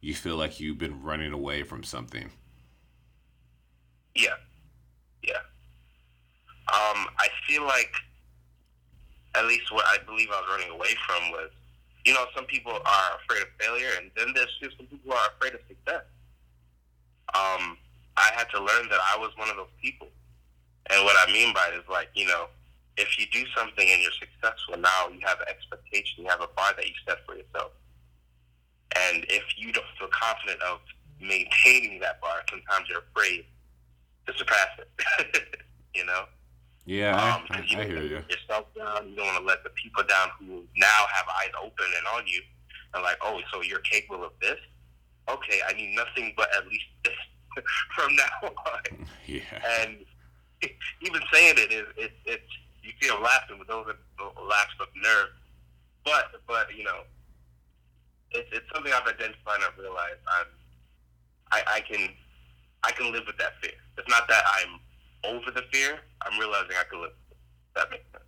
you 0.00 0.14
feel 0.14 0.36
like 0.36 0.58
you've 0.58 0.78
been 0.78 1.02
running 1.02 1.32
away 1.32 1.62
from 1.62 1.84
something. 1.84 2.30
Yeah, 4.14 4.34
yeah. 5.22 5.34
Um, 6.72 7.06
I 7.18 7.28
feel 7.46 7.64
like 7.64 7.92
at 9.36 9.46
least 9.46 9.72
what 9.72 9.84
I 9.86 9.98
believe 10.04 10.28
I 10.32 10.40
was 10.40 10.48
running 10.50 10.70
away 10.72 10.94
from 11.06 11.30
was, 11.30 11.50
you 12.04 12.14
know, 12.14 12.24
some 12.34 12.44
people 12.46 12.72
are 12.72 13.08
afraid 13.22 13.42
of 13.42 13.48
failure, 13.60 13.90
and 14.00 14.10
then 14.16 14.32
there's 14.34 14.56
just 14.62 14.76
some 14.76 14.86
people 14.86 15.12
who 15.12 15.16
are 15.16 15.28
afraid 15.36 15.54
of 15.54 15.60
success. 15.68 16.04
Um, 17.34 17.76
I 18.16 18.30
had 18.34 18.48
to 18.50 18.58
learn 18.58 18.88
that 18.88 19.00
I 19.14 19.18
was 19.18 19.30
one 19.36 19.50
of 19.50 19.56
those 19.56 19.74
people. 19.82 20.08
And 20.90 21.04
what 21.04 21.16
I 21.18 21.30
mean 21.32 21.52
by 21.52 21.68
it 21.72 21.76
is 21.76 21.88
like, 21.90 22.08
you 22.14 22.26
know, 22.26 22.46
if 22.96 23.18
you 23.18 23.26
do 23.32 23.44
something 23.54 23.86
and 23.86 24.00
you're 24.00 24.16
successful, 24.16 24.78
now 24.78 25.08
you 25.12 25.20
have 25.26 25.40
an 25.40 25.48
expectation, 25.48 26.24
you 26.24 26.30
have 26.30 26.40
a 26.40 26.48
bar 26.56 26.72
that 26.76 26.86
you 26.86 26.94
set 27.06 27.18
for 27.26 27.34
yourself. 27.36 27.72
And 28.96 29.26
if 29.28 29.44
you 29.58 29.72
don't 29.72 29.84
feel 29.98 30.08
confident 30.08 30.62
of 30.62 30.78
maintaining 31.20 32.00
that 32.00 32.20
bar, 32.20 32.42
sometimes 32.48 32.88
you're 32.88 33.04
afraid 33.12 33.44
to 34.26 34.32
surpass 34.38 34.68
it. 34.78 35.58
you 35.94 36.06
know? 36.06 36.24
Yeah, 36.86 37.16
um, 37.16 37.42
I, 37.50 37.58
I, 37.58 37.64
you 37.66 37.78
I 37.78 37.84
hear 37.84 38.02
you. 38.02 38.22
Yourself 38.30 38.66
down. 38.78 39.10
You 39.10 39.16
don't 39.16 39.26
want 39.26 39.38
to 39.38 39.44
let 39.44 39.64
the 39.64 39.70
people 39.70 40.04
down 40.04 40.28
who 40.38 40.62
now 40.76 41.04
have 41.12 41.26
eyes 41.28 41.50
open 41.60 41.84
and 41.98 42.06
on 42.14 42.26
you, 42.28 42.40
and 42.94 43.02
like, 43.02 43.18
oh, 43.22 43.40
so 43.52 43.60
you're 43.60 43.80
capable 43.80 44.24
of 44.24 44.30
this? 44.40 44.58
Okay, 45.28 45.58
I 45.68 45.72
need 45.72 45.96
nothing 45.96 46.32
but 46.36 46.48
at 46.56 46.66
least 46.68 46.84
this 47.02 47.12
from 47.96 48.14
now 48.14 48.48
on. 48.66 49.06
Yeah. 49.26 49.42
And 49.80 50.06
even 51.02 51.20
saying 51.32 51.54
it 51.58 51.72
is 51.72 51.86
it, 51.96 52.12
it's 52.24 52.52
you 52.84 52.92
feel 53.00 53.20
laughing 53.20 53.58
with 53.58 53.66
those 53.66 53.86
that 53.86 53.96
lax 54.46 54.70
of 54.78 54.86
nerve. 55.02 55.30
But 56.04 56.30
but 56.46 56.68
you 56.76 56.84
know, 56.84 57.02
it's, 58.30 58.48
it's 58.52 58.66
something 58.72 58.92
I've 58.92 59.02
identified 59.02 59.56
and 59.56 59.64
I've 59.64 59.78
realized 59.78 60.22
I'm 60.38 60.46
I, 61.50 61.62
I 61.66 61.80
can 61.80 62.08
I 62.84 62.92
can 62.92 63.10
live 63.10 63.24
with 63.26 63.36
that 63.38 63.54
fear. 63.60 63.74
It's 63.98 64.08
not 64.08 64.28
that 64.28 64.44
I'm 64.46 64.78
over 65.26 65.50
the 65.50 65.62
fear. 65.72 65.98
I'm 66.22 66.38
realizing 66.38 66.76
I 66.78 66.84
can 66.90 67.00
live. 67.00 67.12
That 67.74 67.90
makes 67.90 68.04
sense. 68.12 68.24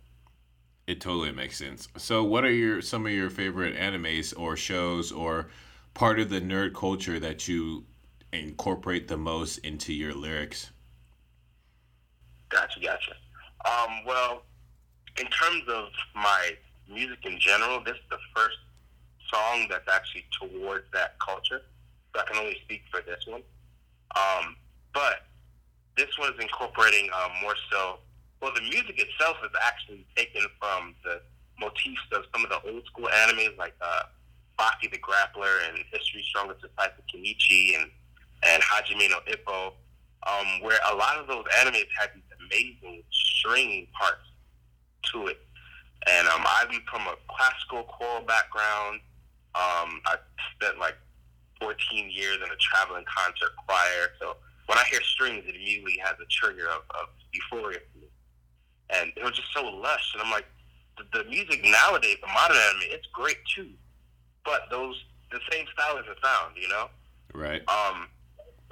It 0.87 1.01
totally 1.01 1.31
makes 1.31 1.57
sense. 1.57 1.87
So, 1.97 2.23
what 2.23 2.43
are 2.43 2.51
your 2.51 2.81
some 2.81 3.05
of 3.05 3.11
your 3.11 3.29
favorite 3.29 3.77
animes 3.77 4.33
or 4.37 4.55
shows 4.55 5.11
or 5.11 5.49
part 5.93 6.19
of 6.19 6.29
the 6.29 6.41
nerd 6.41 6.73
culture 6.73 7.19
that 7.19 7.47
you 7.47 7.85
incorporate 8.33 9.07
the 9.07 9.17
most 9.17 9.59
into 9.59 9.93
your 9.93 10.13
lyrics? 10.13 10.71
Gotcha, 12.49 12.79
gotcha. 12.79 13.11
Um, 13.65 14.05
well, 14.05 14.43
in 15.19 15.27
terms 15.27 15.63
of 15.67 15.89
my 16.15 16.55
music 16.91 17.19
in 17.25 17.39
general, 17.39 17.83
this 17.83 17.95
is 17.95 18.09
the 18.09 18.17
first 18.35 18.57
song 19.31 19.67
that's 19.69 19.87
actually 19.87 20.25
towards 20.39 20.85
that 20.93 21.19
culture. 21.19 21.61
So 22.13 22.21
I 22.21 22.23
can 22.25 22.37
only 22.37 22.57
speak 22.63 22.81
for 22.89 23.01
this 23.01 23.25
one. 23.27 23.41
Um, 24.15 24.55
but 24.93 25.27
this 25.97 26.07
is 26.07 26.39
incorporating 26.39 27.09
um, 27.13 27.31
more 27.41 27.55
so. 27.71 27.99
Well, 28.41 28.53
the 28.53 28.61
music 28.61 28.99
itself 28.99 29.37
is 29.43 29.51
actually 29.61 30.05
taken 30.15 30.43
from 30.59 30.95
the 31.03 31.21
motifs 31.59 32.07
of 32.13 32.23
some 32.33 32.43
of 32.43 32.49
the 32.49 32.71
old 32.71 32.85
school 32.85 33.09
animes 33.13 33.57
like 33.57 33.73
uh, 33.81 34.03
Baki 34.57 34.91
the 34.91 34.97
Grappler 34.97 35.67
and 35.67 35.77
History 35.91 36.23
Strongest 36.27 36.61
Disciple 36.61 37.03
Kenichi 37.13 37.75
and 37.79 37.91
and 38.43 38.63
Hajime 38.63 39.09
no 39.09 39.19
Ippo, 39.27 39.73
um, 40.25 40.61
where 40.61 40.79
a 40.91 40.95
lot 40.95 41.17
of 41.17 41.27
those 41.27 41.43
animes 41.59 41.87
had 41.99 42.11
these 42.15 42.23
amazing 42.45 43.03
string 43.11 43.87
parts 43.99 44.23
to 45.11 45.27
it. 45.27 45.39
And 46.07 46.27
um, 46.29 46.43
I'm 46.47 46.69
from 46.89 47.01
a 47.07 47.15
classical 47.27 47.83
choral 47.83 48.25
background. 48.25 49.01
Um, 49.55 49.99
I 50.05 50.15
spent 50.55 50.79
like 50.79 50.95
14 51.59 52.09
years 52.09 52.37
in 52.37 52.49
a 52.49 52.55
traveling 52.55 53.03
concert 53.05 53.51
choir. 53.67 54.11
So 54.19 54.37
when 54.69 54.77
I 54.77 54.83
hear 54.91 55.01
strings, 55.01 55.43
it 55.47 55.55
immediately 55.55 55.97
has 55.97 56.13
a 56.21 56.29
trigger 56.29 56.69
of, 56.69 56.85
of 56.93 57.09
euphoria 57.33 57.79
for 57.91 58.05
me. 58.05 58.07
And 58.91 59.09
it 59.17 59.23
was 59.23 59.33
just 59.33 59.51
so 59.51 59.65
lush. 59.65 60.13
And 60.13 60.21
I'm 60.21 60.29
like, 60.29 60.45
the, 60.95 61.05
the 61.17 61.23
music 61.27 61.65
nowadays, 61.65 62.17
the 62.21 62.27
modern 62.27 62.55
anime, 62.55 62.93
it's 62.93 63.07
great 63.11 63.41
too. 63.55 63.71
But 64.45 64.69
those, 64.69 64.93
the 65.31 65.39
same 65.51 65.65
style 65.73 65.97
isn't 65.97 66.19
found, 66.21 66.53
you 66.55 66.69
know? 66.69 66.85
Right. 67.33 67.65
Um, 67.67 68.09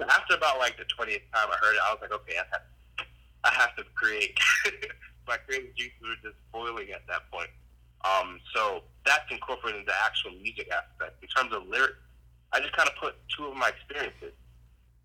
after 0.06 0.36
about 0.36 0.60
like 0.60 0.78
the 0.78 0.86
20th 0.86 1.26
time 1.34 1.50
I 1.50 1.58
heard 1.58 1.74
it, 1.74 1.82
I 1.82 1.90
was 1.90 1.98
like, 2.00 2.12
okay, 2.12 2.38
I 2.38 2.46
have, 2.52 2.62
I 3.42 3.50
have 3.58 3.74
to 3.74 3.82
create. 3.96 4.38
My 5.26 5.36
creative 5.36 5.74
juices 5.74 5.98
were 6.00 6.30
just 6.30 6.38
boiling 6.52 6.94
at 6.94 7.02
that 7.08 7.28
point. 7.32 7.50
Um, 8.06 8.38
so 8.54 8.84
that's 9.04 9.26
incorporated 9.32 9.80
into 9.80 9.90
the 9.90 9.98
actual 9.98 10.30
music 10.40 10.70
aspect. 10.70 11.18
In 11.22 11.28
terms 11.28 11.52
of 11.52 11.66
lyrics, 11.66 11.98
I 12.52 12.60
just 12.60 12.72
kind 12.76 12.88
of 12.88 12.94
put 13.02 13.16
two 13.34 13.46
of 13.46 13.56
my 13.56 13.70
experiences. 13.74 14.38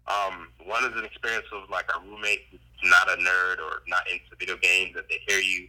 Um, 0.08 0.50
one 0.66 0.84
is 0.84 0.98
an 0.98 1.06
experience 1.06 1.48
of 1.54 1.70
like 1.70 1.90
a 1.96 2.00
roommate 2.02 2.42
who's 2.52 2.60
not 2.84 3.08
a 3.10 3.16
nerd 3.16 3.60
or 3.60 3.84
not 3.88 4.04
into 4.12 4.36
video 4.38 4.58
games, 4.58 4.96
and 4.96 5.06
they 5.10 5.20
hear 5.28 5.40
you 5.40 5.68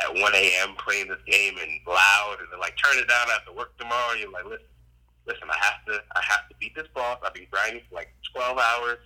at 0.00 0.12
1 0.12 0.20
a.m. 0.34 0.74
playing 0.76 1.08
this 1.08 1.22
game 1.26 1.54
and 1.60 1.70
loud, 1.86 2.36
and 2.40 2.48
they're 2.50 2.58
like, 2.58 2.76
turn 2.76 2.98
it 2.98 3.08
down 3.08 3.28
after 3.30 3.52
work 3.52 3.76
tomorrow. 3.78 4.12
And 4.12 4.20
you're 4.20 4.32
like, 4.32 4.44
listen, 4.44 4.66
listen, 5.26 5.48
I 5.48 5.56
have 5.64 5.84
to, 5.86 6.02
I 6.14 6.22
have 6.22 6.48
to 6.48 6.54
beat 6.58 6.74
this 6.74 6.88
boss. 6.94 7.18
I've 7.24 7.34
been 7.34 7.46
grinding 7.50 7.82
for 7.88 7.94
like 7.94 8.12
12 8.34 8.58
hours. 8.58 8.98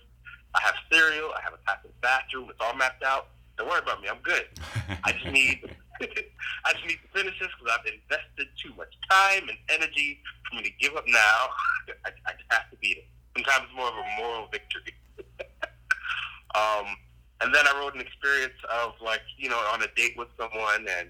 I 0.53 0.61
have 0.61 0.75
cereal. 0.91 1.31
I 1.37 1.41
have 1.41 1.53
a 1.53 1.61
passive 1.65 1.91
bathroom. 2.01 2.49
It's 2.49 2.59
all 2.59 2.75
mapped 2.75 3.03
out. 3.03 3.27
Don't 3.57 3.69
worry 3.69 3.79
about 3.79 4.01
me. 4.01 4.09
I'm 4.09 4.21
good. 4.23 4.47
I 5.03 5.13
just 5.13 5.31
need 5.31 5.63
I 6.65 6.73
just 6.73 6.85
need 6.85 6.99
to 7.01 7.09
finish 7.13 7.37
this 7.39 7.49
because 7.59 7.77
I've 7.77 7.85
invested 7.85 8.47
too 8.57 8.73
much 8.75 8.89
time 9.09 9.49
and 9.49 9.57
energy 9.69 10.19
for 10.49 10.57
me 10.57 10.63
to 10.63 10.71
give 10.79 10.95
up 10.95 11.05
now. 11.07 11.49
I, 12.05 12.09
I 12.25 12.31
just 12.33 12.49
have 12.49 12.69
to 12.71 12.77
beat 12.77 12.97
it. 12.97 13.07
Sometimes 13.35 13.65
it's 13.65 13.75
more 13.75 13.87
of 13.87 13.95
a 13.95 14.21
moral 14.21 14.47
victory. 14.51 14.93
um, 16.55 16.95
and 17.41 17.53
then 17.53 17.65
I 17.67 17.79
wrote 17.79 17.95
an 17.95 18.01
experience 18.01 18.57
of 18.69 18.93
like 19.03 19.21
you 19.37 19.49
know 19.49 19.59
on 19.73 19.81
a 19.81 19.87
date 19.95 20.13
with 20.17 20.27
someone 20.37 20.85
and 20.99 21.09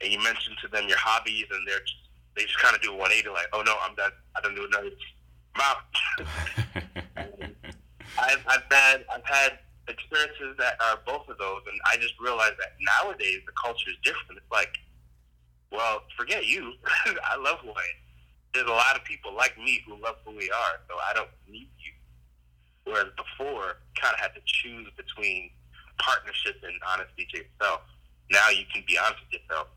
and 0.00 0.12
you 0.12 0.18
mention 0.22 0.54
to 0.62 0.68
them 0.68 0.88
your 0.88 0.98
hobbies 0.98 1.46
and 1.50 1.66
they're 1.66 1.80
just, 1.80 1.96
they 2.36 2.42
just 2.42 2.58
kind 2.58 2.74
of 2.74 2.82
do 2.82 2.90
a 2.90 2.96
180 2.96 3.28
like 3.28 3.46
oh 3.52 3.62
no 3.64 3.76
I'm 3.82 3.94
done 3.94 4.10
I 4.36 4.40
don't 4.40 4.54
do 4.54 4.66
another 4.66 4.90
mouth. 5.58 5.84
I've, 8.18 8.44
I've 8.46 8.64
had 8.70 9.04
I've 9.12 9.24
had 9.24 9.58
experiences 9.88 10.56
that 10.58 10.80
are 10.80 10.98
both 11.06 11.28
of 11.28 11.38
those, 11.38 11.62
and 11.66 11.80
I 11.90 11.96
just 11.96 12.14
realized 12.20 12.54
that 12.58 12.76
nowadays 12.80 13.40
the 13.46 13.52
culture 13.60 13.90
is 13.90 13.96
different. 14.02 14.38
It's 14.38 14.52
like, 14.52 14.72
well, 15.70 16.02
forget 16.16 16.46
you. 16.46 16.72
I 17.24 17.36
love 17.36 17.58
am. 17.64 17.74
There's 18.54 18.66
a 18.66 18.70
lot 18.70 18.96
of 18.96 19.04
people 19.04 19.34
like 19.34 19.56
me 19.56 19.82
who 19.86 19.96
love 20.02 20.16
who 20.26 20.36
we 20.36 20.50
are, 20.50 20.80
so 20.88 20.94
I 20.96 21.14
don't 21.14 21.30
need 21.48 21.70
you. 21.78 21.92
Whereas 22.84 23.08
before, 23.16 23.78
kind 24.00 24.12
of 24.14 24.20
had 24.20 24.34
to 24.34 24.40
choose 24.44 24.88
between 24.96 25.50
partnership 25.98 26.56
and 26.62 26.74
honesty 26.86 27.26
to 27.32 27.38
yourself. 27.38 27.80
Now 28.30 28.50
you 28.50 28.64
can 28.72 28.84
be 28.86 28.98
honest 28.98 29.20
with 29.24 29.40
yourself 29.40 29.68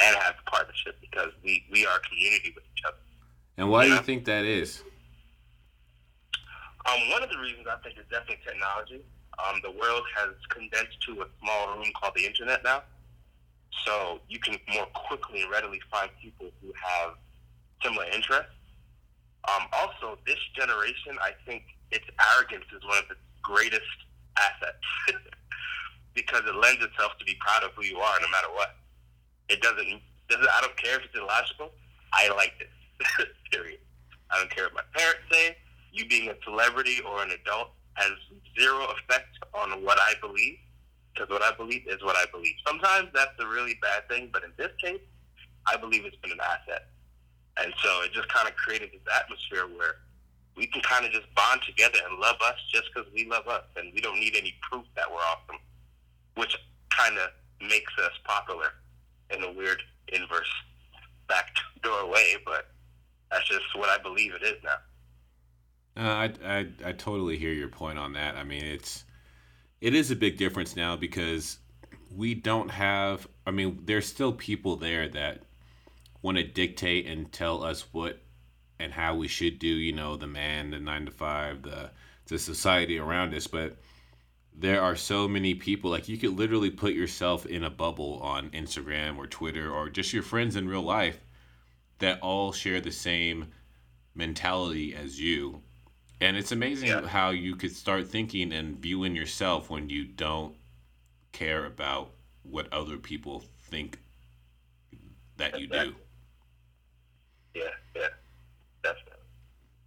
and 0.00 0.16
have 0.16 0.34
the 0.36 0.50
partnership 0.50 0.96
because 1.00 1.30
we, 1.42 1.64
we 1.72 1.86
are 1.86 1.96
a 1.96 2.00
community 2.00 2.52
with 2.54 2.64
each 2.76 2.84
other. 2.86 2.96
And 3.56 3.70
why 3.70 3.86
do 3.86 3.92
you 3.92 4.02
think 4.02 4.24
that 4.26 4.44
is? 4.44 4.82
Um, 6.86 7.10
one 7.10 7.22
of 7.22 7.30
the 7.30 7.38
reasons 7.38 7.66
I 7.70 7.76
think 7.82 7.98
is 7.98 8.04
definitely 8.10 8.38
technology. 8.44 9.04
Um, 9.38 9.60
the 9.62 9.70
world 9.70 10.02
has 10.16 10.30
condensed 10.48 11.00
to 11.06 11.22
a 11.22 11.26
small 11.40 11.76
room 11.76 11.86
called 11.98 12.14
the 12.16 12.26
internet 12.26 12.64
now. 12.64 12.82
So 13.86 14.20
you 14.28 14.38
can 14.38 14.56
more 14.74 14.86
quickly 14.86 15.42
and 15.42 15.50
readily 15.50 15.80
find 15.90 16.10
people 16.20 16.50
who 16.60 16.72
have 16.76 17.14
similar 17.82 18.06
interests. 18.06 18.52
Um, 19.48 19.66
also, 19.72 20.18
this 20.26 20.38
generation, 20.54 21.18
I 21.20 21.32
think 21.46 21.64
its 21.90 22.04
arrogance 22.36 22.64
is 22.74 22.82
one 22.86 22.98
of 22.98 23.08
the 23.08 23.16
greatest 23.42 23.90
assets 24.38 24.86
because 26.14 26.42
it 26.46 26.54
lends 26.54 26.82
itself 26.82 27.12
to 27.18 27.24
be 27.24 27.34
proud 27.40 27.64
of 27.64 27.72
who 27.74 27.84
you 27.84 27.98
are 27.98 28.20
no 28.20 28.28
matter 28.30 28.48
what. 28.54 28.76
It 29.48 29.60
doesn't, 29.60 30.00
doesn't 30.28 30.48
I 30.48 30.60
don't 30.60 30.76
care 30.76 30.96
if 30.96 31.04
it's 31.04 31.18
illogical. 31.18 31.70
I 32.12 32.28
like 32.30 32.52
this, 32.58 33.26
period. 33.52 33.80
I 34.30 34.38
don't 34.38 34.50
care 34.50 34.64
what 34.64 34.74
my 34.74 34.86
parents 34.94 35.26
say. 35.30 35.56
You 35.92 36.06
being 36.06 36.30
a 36.30 36.36
celebrity 36.44 37.00
or 37.06 37.22
an 37.22 37.30
adult 37.30 37.70
has 37.94 38.12
zero 38.58 38.86
effect 38.96 39.36
on 39.52 39.84
what 39.84 39.98
I 40.00 40.14
believe 40.20 40.56
because 41.12 41.28
what 41.28 41.42
I 41.42 41.54
believe 41.56 41.82
is 41.86 42.02
what 42.02 42.16
I 42.16 42.24
believe. 42.32 42.54
Sometimes 42.66 43.08
that's 43.14 43.36
a 43.40 43.46
really 43.46 43.76
bad 43.82 44.08
thing, 44.08 44.30
but 44.32 44.44
in 44.44 44.52
this 44.56 44.70
case, 44.82 45.00
I 45.66 45.76
believe 45.76 46.04
it's 46.04 46.16
been 46.16 46.32
an 46.32 46.40
asset. 46.40 46.88
And 47.58 47.72
so 47.82 48.02
it 48.02 48.12
just 48.12 48.28
kind 48.28 48.48
of 48.48 48.54
created 48.56 48.90
this 48.92 49.14
atmosphere 49.14 49.66
where 49.76 49.96
we 50.56 50.66
can 50.66 50.82
kind 50.82 51.04
of 51.04 51.12
just 51.12 51.32
bond 51.34 51.60
together 51.66 51.98
and 52.08 52.18
love 52.18 52.36
us 52.44 52.56
just 52.72 52.84
because 52.92 53.10
we 53.12 53.26
love 53.26 53.46
us, 53.48 53.64
and 53.76 53.92
we 53.94 54.00
don't 54.00 54.18
need 54.18 54.36
any 54.36 54.54
proof 54.70 54.84
that 54.96 55.10
we're 55.10 55.16
awesome, 55.16 55.60
which 56.36 56.56
kind 56.90 57.16
of 57.18 57.30
makes 57.60 57.92
us 58.02 58.12
popular 58.24 58.72
in 59.30 59.42
a 59.42 59.52
weird 59.52 59.80
inverse 60.08 60.52
backdoor 61.28 62.08
way. 62.08 62.36
But 62.44 62.66
that's 63.30 63.48
just 63.48 63.64
what 63.76 63.88
I 63.88 64.02
believe 64.02 64.32
it 64.34 64.42
is 64.42 64.62
now. 64.62 64.76
Uh, 65.94 66.00
I, 66.00 66.32
I 66.44 66.66
I 66.84 66.92
totally 66.92 67.36
hear 67.36 67.52
your 67.52 67.68
point 67.68 67.98
on 67.98 68.14
that. 68.14 68.36
I 68.36 68.44
mean, 68.44 68.64
it's 68.64 69.04
it 69.80 69.94
is 69.94 70.10
a 70.10 70.16
big 70.16 70.38
difference 70.38 70.76
now 70.76 70.96
because 70.96 71.58
we 72.14 72.34
don't 72.34 72.70
have. 72.70 73.26
I 73.46 73.50
mean, 73.50 73.80
there's 73.84 74.06
still 74.06 74.32
people 74.32 74.76
there 74.76 75.08
that 75.08 75.42
want 76.22 76.38
to 76.38 76.44
dictate 76.44 77.06
and 77.06 77.30
tell 77.32 77.62
us 77.62 77.86
what 77.92 78.22
and 78.78 78.92
how 78.92 79.14
we 79.14 79.28
should 79.28 79.58
do. 79.58 79.68
You 79.68 79.92
know, 79.92 80.16
the 80.16 80.26
man, 80.26 80.70
the 80.70 80.78
nine 80.78 81.06
to 81.06 81.12
five, 81.12 81.62
the 81.62 81.90
the 82.26 82.38
society 82.38 82.98
around 82.98 83.34
us, 83.34 83.46
but 83.46 83.76
there 84.54 84.80
are 84.80 84.96
so 84.96 85.28
many 85.28 85.54
people 85.54 85.90
like 85.90 86.08
you 86.08 86.16
could 86.16 86.38
literally 86.38 86.70
put 86.70 86.94
yourself 86.94 87.44
in 87.44 87.64
a 87.64 87.70
bubble 87.70 88.20
on 88.22 88.50
Instagram 88.50 89.18
or 89.18 89.26
Twitter 89.26 89.70
or 89.70 89.90
just 89.90 90.12
your 90.12 90.22
friends 90.22 90.56
in 90.56 90.68
real 90.68 90.82
life 90.82 91.18
that 91.98 92.20
all 92.20 92.52
share 92.52 92.80
the 92.80 92.92
same 92.92 93.48
mentality 94.14 94.94
as 94.94 95.20
you 95.20 95.62
and 96.22 96.36
it's 96.36 96.52
amazing 96.52 96.88
yeah. 96.88 97.04
how 97.04 97.30
you 97.30 97.56
could 97.56 97.74
start 97.74 98.06
thinking 98.06 98.52
and 98.52 98.78
viewing 98.78 99.16
yourself 99.16 99.68
when 99.68 99.90
you 99.90 100.04
don't 100.04 100.54
care 101.32 101.66
about 101.66 102.12
what 102.44 102.72
other 102.72 102.96
people 102.96 103.42
think 103.70 103.98
that 105.36 105.58
you 105.58 105.66
do. 105.66 105.94
Yeah, 107.54 107.62
yeah, 107.94 108.08
definitely. 108.82 109.12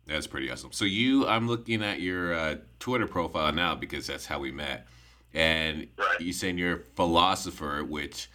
That's 0.08 0.28
pretty 0.28 0.52
awesome. 0.52 0.72
So 0.72 0.86
you, 0.86 1.28
I'm 1.28 1.48
looking 1.48 1.84
at 1.84 2.00
your 2.00 2.34
uh, 2.34 2.56
Twitter 2.80 3.08
profile 3.08 3.52
now 3.52 3.76
because 3.76 4.08
that's 4.08 4.26
how 4.26 4.40
we 4.40 4.52
met, 4.52 4.88
and 5.34 5.88
right. 5.98 6.22
you 6.22 6.32
saying 6.32 6.58
you're 6.58 6.76
a 6.76 6.82
philosopher, 6.96 7.84
which 7.84 8.30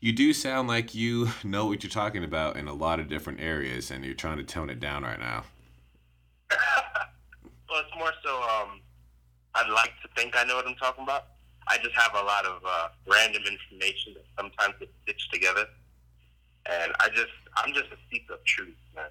you 0.00 0.12
do 0.12 0.34
sound 0.34 0.68
like 0.68 0.94
you 0.94 1.30
know 1.42 1.66
what 1.66 1.82
you're 1.82 1.90
talking 1.90 2.24
about 2.24 2.56
in 2.56 2.68
a 2.68 2.74
lot 2.74 3.00
of 3.00 3.08
different 3.08 3.40
areas, 3.40 3.90
and 3.90 4.04
you're 4.04 4.14
trying 4.14 4.36
to 4.36 4.44
tone 4.44 4.68
it 4.68 4.78
down 4.78 5.02
right 5.02 5.18
now. 5.18 5.44
well, 6.50 7.80
it's 7.80 7.98
more 7.98 8.12
so. 8.22 8.42
Um, 8.42 8.80
I'd 9.54 9.70
like 9.70 9.92
to 10.02 10.08
think 10.14 10.34
I 10.36 10.44
know 10.44 10.56
what 10.56 10.66
I'm 10.66 10.74
talking 10.74 11.04
about. 11.04 11.28
I 11.68 11.78
just 11.78 11.94
have 11.94 12.14
a 12.14 12.22
lot 12.22 12.44
of 12.44 12.60
uh, 12.66 12.88
random 13.10 13.42
information 13.42 14.14
that 14.14 14.24
sometimes 14.36 14.74
gets 14.78 14.92
stitched 15.02 15.32
together, 15.32 15.64
and 16.66 16.92
I 17.00 17.08
just 17.08 17.32
I'm 17.56 17.72
just 17.72 17.86
a 17.92 17.98
seeker 18.10 18.34
of 18.34 18.44
truth, 18.44 18.76
man. 18.94 19.04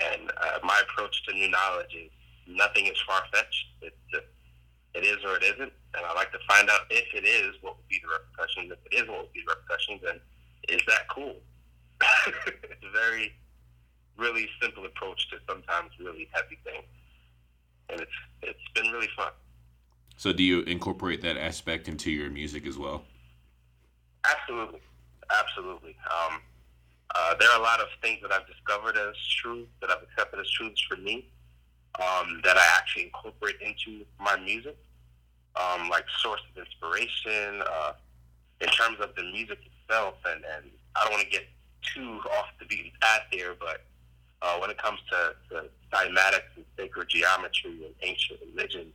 And 0.00 0.30
uh, 0.30 0.58
my 0.64 0.80
approach 0.88 1.24
to 1.26 1.34
new 1.34 1.48
knowledge 1.48 1.94
is 1.94 2.10
nothing 2.46 2.86
is 2.86 3.00
far 3.06 3.22
fetched. 3.32 3.66
It's 3.80 3.96
just, 4.10 4.26
it 4.94 5.04
is 5.04 5.18
or 5.24 5.36
it 5.36 5.44
isn't. 5.44 5.72
And 5.94 6.06
I 6.06 6.14
like 6.14 6.32
to 6.32 6.38
find 6.48 6.68
out 6.70 6.80
if 6.90 7.06
it 7.14 7.26
is, 7.26 7.54
what 7.60 7.76
would 7.76 7.88
be 7.88 8.00
the 8.02 8.08
repercussions. 8.08 8.72
If 8.72 8.92
it 8.92 9.02
is, 9.02 9.08
what 9.08 9.22
would 9.22 9.32
be 9.32 9.42
the 9.46 9.52
repercussions, 9.54 10.00
and 10.08 10.20
is 10.68 10.82
that 10.86 11.08
cool? 11.08 11.36
it's 12.26 12.84
a 12.84 12.92
very, 12.92 13.32
really 14.16 14.48
simple 14.60 14.86
approach 14.86 15.28
to 15.30 15.36
sometimes 15.48 15.90
really 16.00 16.28
heavy 16.32 16.58
things, 16.64 16.86
and 17.90 18.00
it's 18.00 18.10
it's 18.42 18.68
been 18.74 18.90
really 18.92 19.08
fun. 19.16 19.32
So, 20.16 20.32
do 20.32 20.42
you 20.42 20.60
incorporate 20.62 21.22
that 21.22 21.36
aspect 21.36 21.88
into 21.88 22.10
your 22.10 22.30
music 22.30 22.66
as 22.66 22.78
well? 22.78 23.04
Absolutely, 24.24 24.80
absolutely. 25.40 25.96
Um, 26.10 26.40
uh, 27.14 27.34
there 27.38 27.50
are 27.50 27.58
a 27.58 27.62
lot 27.62 27.80
of 27.80 27.88
things 28.00 28.20
that 28.22 28.32
I've 28.32 28.46
discovered 28.46 28.96
as 28.96 29.14
truth 29.40 29.68
that 29.80 29.90
I've 29.90 30.02
accepted 30.02 30.40
as 30.40 30.50
truths 30.50 30.80
for 30.88 30.96
me 30.96 31.28
um, 32.00 32.40
that 32.44 32.56
I 32.56 32.66
actually 32.76 33.04
incorporate 33.04 33.56
into 33.60 34.04
my 34.18 34.36
music, 34.36 34.76
um, 35.56 35.88
like 35.90 36.04
source 36.22 36.40
of 36.50 36.62
inspiration, 36.64 37.62
uh, 37.66 37.92
in 38.60 38.68
terms 38.68 38.98
of 39.00 39.14
the 39.14 39.24
music 39.24 39.58
itself. 39.66 40.14
And, 40.24 40.42
and 40.56 40.70
I 40.96 41.04
don't 41.04 41.12
want 41.12 41.24
to 41.24 41.30
get 41.30 41.44
too 41.94 42.20
off 42.38 42.46
the 42.58 42.66
beaten 42.66 42.92
path 43.00 43.22
here, 43.30 43.54
but 43.58 43.84
uh, 44.40 44.56
when 44.58 44.70
it 44.70 44.78
comes 44.78 45.00
to, 45.10 45.34
to 45.50 45.64
cymatics 45.92 46.56
and 46.56 46.64
sacred 46.78 47.08
geometry 47.08 47.84
and 47.84 47.94
ancient 48.02 48.40
religions, 48.54 48.92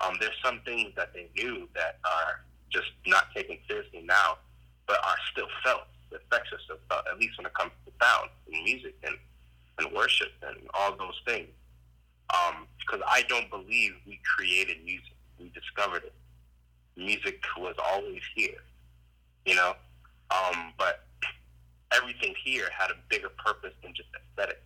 um, 0.00 0.14
there's 0.20 0.36
some 0.44 0.60
things 0.64 0.92
that 0.96 1.14
they 1.14 1.28
knew 1.36 1.68
that 1.74 1.98
are 2.04 2.44
just 2.70 2.90
not 3.06 3.26
taken 3.34 3.56
seriously 3.68 4.02
now, 4.04 4.36
but 4.86 4.96
are 5.04 5.16
still 5.32 5.48
felt. 5.62 5.86
The 6.10 6.16
effects 6.16 6.52
are 6.52 6.60
still 6.64 6.78
felt, 6.88 7.06
at 7.10 7.18
least 7.18 7.38
when 7.38 7.46
it 7.46 7.54
comes 7.54 7.72
to 7.86 7.92
sound 8.00 8.30
and 8.52 8.62
music 8.64 8.94
and, 9.02 9.16
and 9.78 9.92
worship 9.94 10.30
and 10.42 10.68
all 10.74 10.96
those 10.96 11.20
things 11.26 11.48
because 12.80 13.00
um, 13.00 13.08
I 13.08 13.22
don't 13.28 13.50
believe 13.50 13.92
we 14.06 14.20
created 14.36 14.78
music. 14.84 15.12
We 15.38 15.50
discovered 15.50 16.04
it. 16.04 16.12
Music 16.96 17.40
was 17.58 17.74
always 17.84 18.22
here, 18.34 18.62
you 19.44 19.54
know. 19.54 19.74
Um, 20.30 20.72
but 20.78 21.04
everything 21.92 22.34
here 22.44 22.68
had 22.76 22.90
a 22.90 22.94
bigger 23.08 23.28
purpose 23.44 23.72
than 23.82 23.92
just 23.94 24.08
aesthetic. 24.14 24.62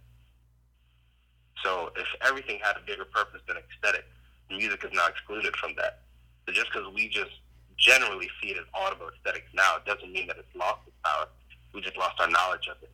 So 1.64 1.90
if 1.96 2.06
everything 2.22 2.60
had 2.62 2.76
a 2.76 2.87
bigger 2.87 3.04
purpose 3.04 3.40
than 3.48 3.56
aesthetic, 3.56 4.04
music 4.50 4.84
is 4.84 4.90
now 4.92 5.06
excluded 5.08 5.56
from 5.56 5.75
that. 5.76 6.00
So 6.46 6.52
just 6.52 6.72
because 6.72 6.92
we 6.94 7.08
just 7.08 7.32
generally 7.78 8.28
see 8.42 8.50
it 8.50 8.58
as 8.58 8.66
audible 8.75 9.08
aesthetics 9.08 9.49
now, 9.54 9.76
it 9.76 9.85
doesn't 9.87 10.12
mean 10.12 10.26
that 10.26 10.37
it's 10.37 10.54
lost 10.54 10.80
its 10.87 10.97
power. 11.04 11.26
We 11.73 11.80
just 11.80 11.97
lost 11.97 12.20
our 12.20 12.28
knowledge 12.28 12.68
of 12.68 12.82
it. 12.82 12.90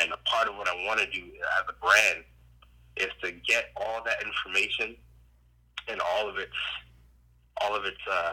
And 0.00 0.12
a 0.12 0.16
part 0.24 0.48
of 0.48 0.56
what 0.56 0.68
I 0.68 0.74
want 0.86 1.00
to 1.00 1.06
do 1.10 1.22
as 1.22 1.64
a 1.68 1.74
brand 1.84 2.24
is 2.96 3.10
to 3.22 3.32
get 3.32 3.70
all 3.76 4.02
that 4.04 4.22
information 4.22 4.96
and 5.88 6.00
all 6.00 6.28
of 6.28 6.38
its 6.38 6.54
all 7.60 7.76
of 7.76 7.84
its 7.84 8.00
uh, 8.10 8.32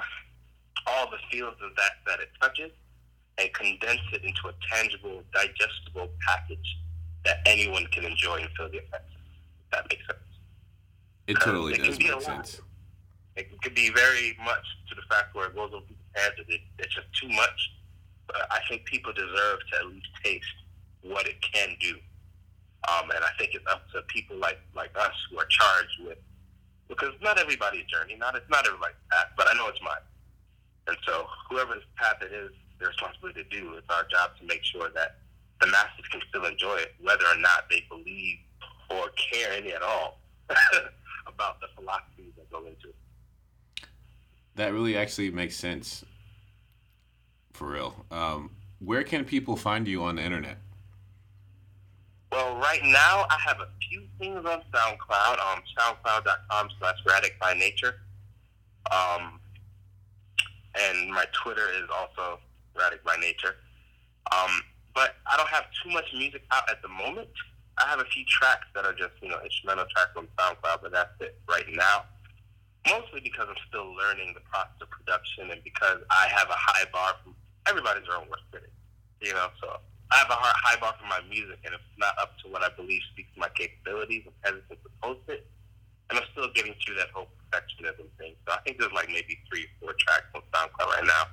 all 0.88 1.10
the 1.10 1.18
fields 1.32 1.58
of 1.64 1.76
that 1.76 1.92
that 2.08 2.20
it 2.20 2.30
touches 2.42 2.72
and 3.38 3.54
condense 3.54 4.02
it 4.14 4.24
into 4.24 4.48
a 4.48 4.54
tangible, 4.72 5.24
digestible 5.34 6.10
package 6.28 6.78
that 7.26 7.40
anyone 7.46 7.86
can 7.92 8.04
enjoy 8.04 8.38
and 8.38 8.50
feel 8.58 8.70
the 8.70 8.78
effects. 8.78 9.14
If 9.66 9.72
that 9.72 9.86
makes 9.90 10.06
sense. 10.08 10.20
It 11.28 11.40
totally 11.40 11.74
it 11.74 11.84
does 11.84 12.00
make 12.00 12.22
sense. 12.22 12.62
It 13.36 13.50
could 13.62 13.76
be 13.76 13.90
very 13.90 14.38
much 14.44 14.66
to 14.90 14.96
the 14.96 15.02
fact 15.10 15.36
where 15.36 15.48
it 15.48 15.56
goes 15.56 15.72
over 15.74 15.86
people's 15.86 16.16
heads. 16.16 16.36
It, 16.48 16.62
it's 16.80 16.94
just 16.94 17.08
too 17.20 17.30
much. 17.30 17.72
But 18.28 18.48
I 18.52 18.60
think 18.70 18.86
people 18.86 19.14
deserve 19.14 19.60
to 19.72 19.80
at 19.80 19.88
least 19.88 20.08
taste 20.24 20.46
what 21.02 21.28
it 21.28 21.42
can 21.42 21.70
do 21.80 21.96
um, 22.90 23.12
and 23.14 23.24
I 23.24 23.30
think 23.38 23.54
it's 23.54 23.66
up 23.70 23.86
to 23.94 24.02
people 24.08 24.38
like, 24.38 24.58
like 24.76 24.90
us 24.98 25.14
who 25.30 25.38
are 25.38 25.46
charged 25.46 26.02
with, 26.06 26.18
because 26.90 27.14
not 27.22 27.38
everybody's 27.38 27.86
journey, 27.86 28.16
not 28.18 28.36
it's 28.36 28.50
not 28.50 28.66
everybody's 28.66 28.98
path, 29.12 29.28
but 29.38 29.48
I 29.50 29.56
know 29.56 29.68
it's 29.68 29.82
mine. 29.84 30.02
And 30.88 30.98
so 31.06 31.28
whoever's 31.50 31.84
path 31.96 32.18
it 32.22 32.34
is, 32.34 32.52
their 32.80 32.90
responsibility 32.90 33.44
to 33.44 33.50
do, 33.50 33.74
it's 33.78 33.88
our 33.90 34.04
job 34.10 34.32
to 34.40 34.46
make 34.48 34.64
sure 34.64 34.90
that 34.96 35.18
the 35.62 35.68
masses 35.68 36.08
can 36.12 36.22
still 36.28 36.46
enjoy 36.46 36.78
it, 36.78 36.96
whether 37.00 37.26
or 37.26 37.38
not 37.38 37.70
they 37.70 37.86
believe 37.88 38.40
or 38.90 39.10
care 39.14 39.54
any 39.54 39.74
at 39.74 39.84
all 39.84 40.18
about 41.28 41.62
the 41.62 41.68
philosophies 41.76 42.34
that 42.36 42.50
go 42.50 42.66
into 42.66 42.90
it. 42.90 42.91
That 44.56 44.74
really 44.74 44.98
actually 44.98 45.32
makes 45.32 45.56
sense. 45.56 46.04
For 47.54 47.68
real. 47.68 48.06
Um, 48.12 48.52
where 48.80 49.04
can 49.04 49.26
people 49.26 49.56
find 49.56 49.88
you 49.88 50.04
on 50.04 50.16
the 50.16 50.24
internet? 50.24 50.58
Well, 52.32 52.56
right 52.58 52.82
now 52.84 53.26
I 53.30 53.38
have 53.46 53.60
a 53.60 53.68
few 53.90 54.04
things 54.18 54.46
on 54.46 54.62
SoundCloud. 54.74 55.40
Um, 55.40 55.62
SoundCloud.com 55.78 56.70
slash 56.80 56.96
Radic 57.06 57.38
by 57.40 57.54
Nature. 57.54 57.96
Um, 58.90 59.40
and 60.76 61.12
my 61.12 61.26
Twitter 61.34 61.68
is 61.76 61.90
also 61.94 62.40
Radic 62.76 63.04
by 63.04 63.18
Nature. 63.18 63.56
Um, 64.32 64.62
but 64.96 65.16
I 65.32 65.38
don't 65.38 65.50
have 65.50 65.66
too 65.84 65.92
much 65.92 66.06
music 66.14 66.44
out 66.52 66.70
at 66.70 66.82
the 66.82 66.88
moment. 66.88 67.30
I 67.78 67.88
have 67.88 68.00
a 68.00 68.06
few 68.06 68.24
tracks 68.26 68.68
that 68.76 68.86
are 68.86 68.94
just, 68.94 69.14
you 69.22 69.30
know, 69.30 69.40
instrumental 69.44 69.86
tracks 69.96 70.12
on 70.16 70.28
SoundCloud, 70.38 70.82
but 70.82 70.92
that's 70.92 71.14
it 71.20 71.38
right 71.50 71.66
now. 71.70 72.06
Mostly 72.88 73.22
because 73.22 73.48
I'm 73.48 73.62
still 73.70 73.94
learning 73.94 74.34
the 74.34 74.42
process 74.42 74.82
of 74.82 74.90
production 74.90 75.52
and 75.52 75.64
because 75.64 76.02
I 76.10 76.28
have 76.34 76.50
a 76.50 76.58
high 76.58 76.86
bar 76.92 77.14
from 77.24 77.36
everybody's 77.68 78.08
their 78.08 78.18
own 78.18 78.28
worst 78.30 78.44
critic, 78.50 78.74
you 79.22 79.34
know, 79.34 79.50
so 79.62 79.78
I 80.12 80.18
have 80.18 80.30
a 80.30 80.36
high 80.36 80.76
bar 80.76 80.94
for 81.00 81.08
my 81.08 81.24
music, 81.32 81.64
and 81.64 81.74
it's 81.74 81.92
not 81.98 82.18
up 82.20 82.36
to 82.44 82.52
what 82.52 82.62
I 82.64 82.70
believe 82.76 83.00
speaks 83.14 83.32
to 83.34 83.40
my 83.40 83.48
capabilities, 83.56 84.28
I'm 84.28 84.36
hesitant 84.44 84.84
to 84.84 84.90
post 85.02 85.24
it. 85.30 85.48
And 86.10 86.20
I'm 86.20 86.28
still 86.36 86.52
getting 86.52 86.76
through 86.84 86.96
that 87.00 87.16
whole 87.16 87.32
perfectionism 87.48 88.12
thing. 88.20 88.36
So 88.44 88.52
I 88.52 88.60
think 88.68 88.78
there's 88.78 88.92
like 88.92 89.08
maybe 89.08 89.40
three 89.48 89.68
four 89.80 89.96
tracks 89.96 90.28
on 90.36 90.44
SoundCloud 90.52 91.00
right 91.00 91.08
now. 91.08 91.32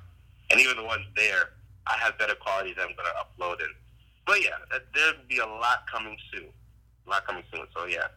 And 0.49 0.61
even 0.61 0.77
the 0.77 0.87
ones 0.87 1.03
there, 1.17 1.51
I 1.87 1.97
have 1.99 2.17
better 2.17 2.35
quality 2.35 2.73
that 2.73 2.87
I'm 2.87 2.95
going 2.95 3.11
to 3.11 3.17
upload 3.19 3.59
in. 3.59 3.75
But 4.25 4.39
yeah, 4.41 4.55
there'll 4.95 5.19
be 5.27 5.39
a 5.39 5.45
lot 5.45 5.83
coming 5.91 6.15
soon. 6.31 6.47
A 7.05 7.09
lot 7.09 7.27
coming 7.27 7.43
soon. 7.51 7.67
So 7.75 7.83
yeah, 7.85 8.07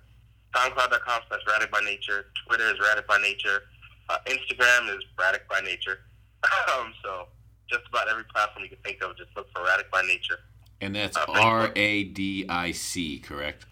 SoundCloud.com 0.54 1.22
slash 1.28 1.40
Radic 1.48 1.70
by 1.70 1.80
Nature. 1.84 2.26
Twitter 2.46 2.70
is 2.70 2.78
Radic 2.78 3.06
by 3.06 3.18
Nature. 3.18 3.62
Uh, 4.08 4.18
Instagram 4.26 4.94
is 4.96 5.02
Radic 5.18 5.48
by 5.48 5.60
Nature. 5.60 6.00
um, 6.78 6.92
so 7.02 7.26
just 7.70 7.82
about 7.88 8.08
every 8.08 8.24
platform 8.24 8.64
you 8.64 8.68
can 8.68 8.78
think 8.84 9.02
of, 9.02 9.16
just 9.16 9.30
look 9.36 9.46
for 9.52 9.62
Radic 9.62 9.90
by 9.90 10.02
Nature. 10.02 10.38
And 10.80 10.94
that's 10.94 11.16
uh, 11.16 11.24
R 11.28 11.72
A 11.76 12.04
D 12.04 12.44
I 12.48 12.72
C, 12.72 13.18
correct? 13.20 13.66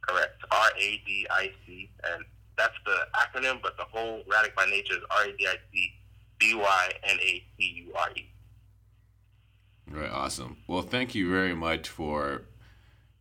Correct. 0.00 0.42
R 0.50 0.68
A 0.78 1.02
D 1.06 1.26
I 1.30 1.50
C. 1.66 1.90
And 2.12 2.24
that's 2.56 2.74
the 2.84 2.96
acronym, 3.14 3.62
but 3.62 3.76
the 3.76 3.84
whole 3.84 4.22
Radic 4.24 4.54
by 4.56 4.66
Nature 4.66 4.94
is 4.94 5.02
R 5.10 5.24
A 5.24 5.36
D 5.36 5.46
I 5.46 5.56
C 5.72 5.92
B 6.38 6.54
Y 6.54 6.92
N 7.04 7.18
A 7.20 7.44
T 7.58 7.84
U 7.86 7.92
R 7.94 8.08
E. 8.16 8.28
Right, 9.90 10.10
awesome. 10.10 10.56
Well, 10.66 10.82
thank 10.82 11.14
you 11.14 11.30
very 11.30 11.54
much 11.54 11.88
for 11.88 12.46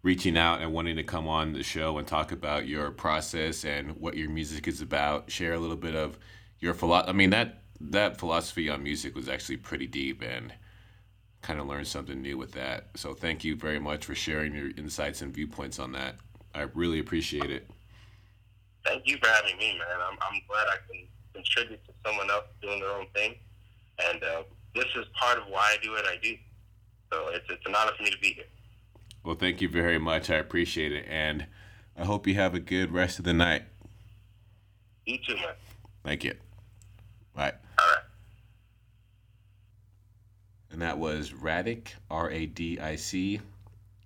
reaching 0.03 0.37
out 0.37 0.61
and 0.61 0.73
wanting 0.73 0.97
to 0.97 1.03
come 1.03 1.27
on 1.27 1.53
the 1.53 1.63
show 1.63 1.97
and 1.97 2.05
talk 2.05 2.31
about 2.31 2.67
your 2.67 2.91
process 2.91 3.63
and 3.63 3.95
what 3.97 4.15
your 4.15 4.29
music 4.29 4.67
is 4.67 4.81
about. 4.81 5.31
Share 5.31 5.53
a 5.53 5.59
little 5.59 5.77
bit 5.77 5.95
of 5.95 6.19
your 6.59 6.73
philosophy. 6.73 7.09
I 7.09 7.13
mean 7.13 7.29
that 7.31 7.63
that 7.79 8.17
philosophy 8.17 8.69
on 8.69 8.83
music 8.83 9.15
was 9.15 9.27
actually 9.27 9.57
pretty 9.57 9.87
deep 9.87 10.21
and 10.21 10.53
kind 11.41 11.59
of 11.59 11.67
learned 11.67 11.87
something 11.87 12.21
new 12.21 12.37
with 12.37 12.51
that. 12.53 12.87
So 12.95 13.13
thank 13.13 13.43
you 13.43 13.55
very 13.55 13.79
much 13.79 14.05
for 14.05 14.15
sharing 14.15 14.53
your 14.53 14.69
insights 14.77 15.21
and 15.21 15.33
viewpoints 15.33 15.79
on 15.79 15.91
that. 15.93 16.15
I 16.53 16.61
really 16.73 16.99
appreciate 16.99 17.49
it. 17.49 17.69
Thank 18.85 19.03
you 19.05 19.17
for 19.17 19.27
having 19.27 19.57
me, 19.57 19.73
man. 19.73 19.99
I'm, 20.01 20.17
I'm 20.21 20.41
glad 20.47 20.67
I 20.67 20.77
can 20.87 21.07
contribute 21.33 21.83
to 21.85 21.91
someone 22.05 22.29
else 22.29 22.45
doing 22.61 22.79
their 22.79 22.91
own 22.91 23.07
thing. 23.13 23.35
And 24.05 24.23
uh, 24.23 24.43
this 24.75 24.85
is 24.95 25.05
part 25.19 25.37
of 25.37 25.45
why 25.49 25.75
I 25.77 25.83
do 25.83 25.91
what 25.91 26.05
I 26.05 26.17
do. 26.21 26.35
So 27.11 27.29
it's, 27.29 27.45
it's 27.49 27.65
an 27.65 27.75
honor 27.75 27.91
for 27.97 28.03
me 28.03 28.11
to 28.11 28.19
be 28.19 28.33
here. 28.33 28.45
Well, 29.23 29.35
thank 29.35 29.61
you 29.61 29.69
very 29.69 29.97
much. 29.97 30.29
I 30.29 30.35
appreciate 30.35 30.91
it. 30.91 31.05
And 31.07 31.47
I 31.97 32.05
hope 32.05 32.27
you 32.27 32.35
have 32.35 32.53
a 32.53 32.59
good 32.59 32.91
rest 32.91 33.19
of 33.19 33.25
the 33.25 33.33
night. 33.33 33.63
You 35.05 35.17
too. 35.17 35.37
Thank 36.03 36.23
you. 36.23 36.33
Bye. 37.33 37.53
All 37.79 37.85
right 37.87 38.03
and 40.73 40.81
that 40.81 40.97
was 40.97 41.29
Radic, 41.29 41.89
R 42.09 42.29
A 42.31 42.47
D 42.47 42.79
I 42.79 42.95
C. 42.95 43.39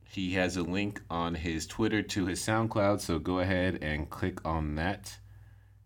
He 0.10 0.34
has 0.34 0.58
a 0.58 0.64
link 0.64 1.02
on 1.10 1.36
his 1.36 1.66
Twitter 1.66 2.02
to 2.02 2.26
his 2.26 2.42
SoundCloud, 2.42 3.00
so 3.00 3.20
go 3.20 3.40
ahead 3.40 3.80
and 3.82 4.10
click 4.10 4.46
on 4.46 4.76
that. 4.76 5.18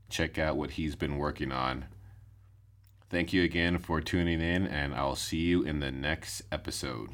Check 0.10 0.38
out 0.38 0.58
what 0.58 0.72
he's 0.72 0.96
been 0.96 1.18
working 1.18 1.52
on. 1.52 1.86
Thank 3.10 3.32
you 3.32 3.44
again 3.44 3.78
for 3.78 4.02
tuning 4.02 4.42
in, 4.42 4.66
and 4.68 4.96
I'll 4.96 5.16
see 5.16 5.38
you 5.38 5.64
in 5.64 5.80
the 5.80 5.92
next 5.92 6.42
episode. 6.52 7.10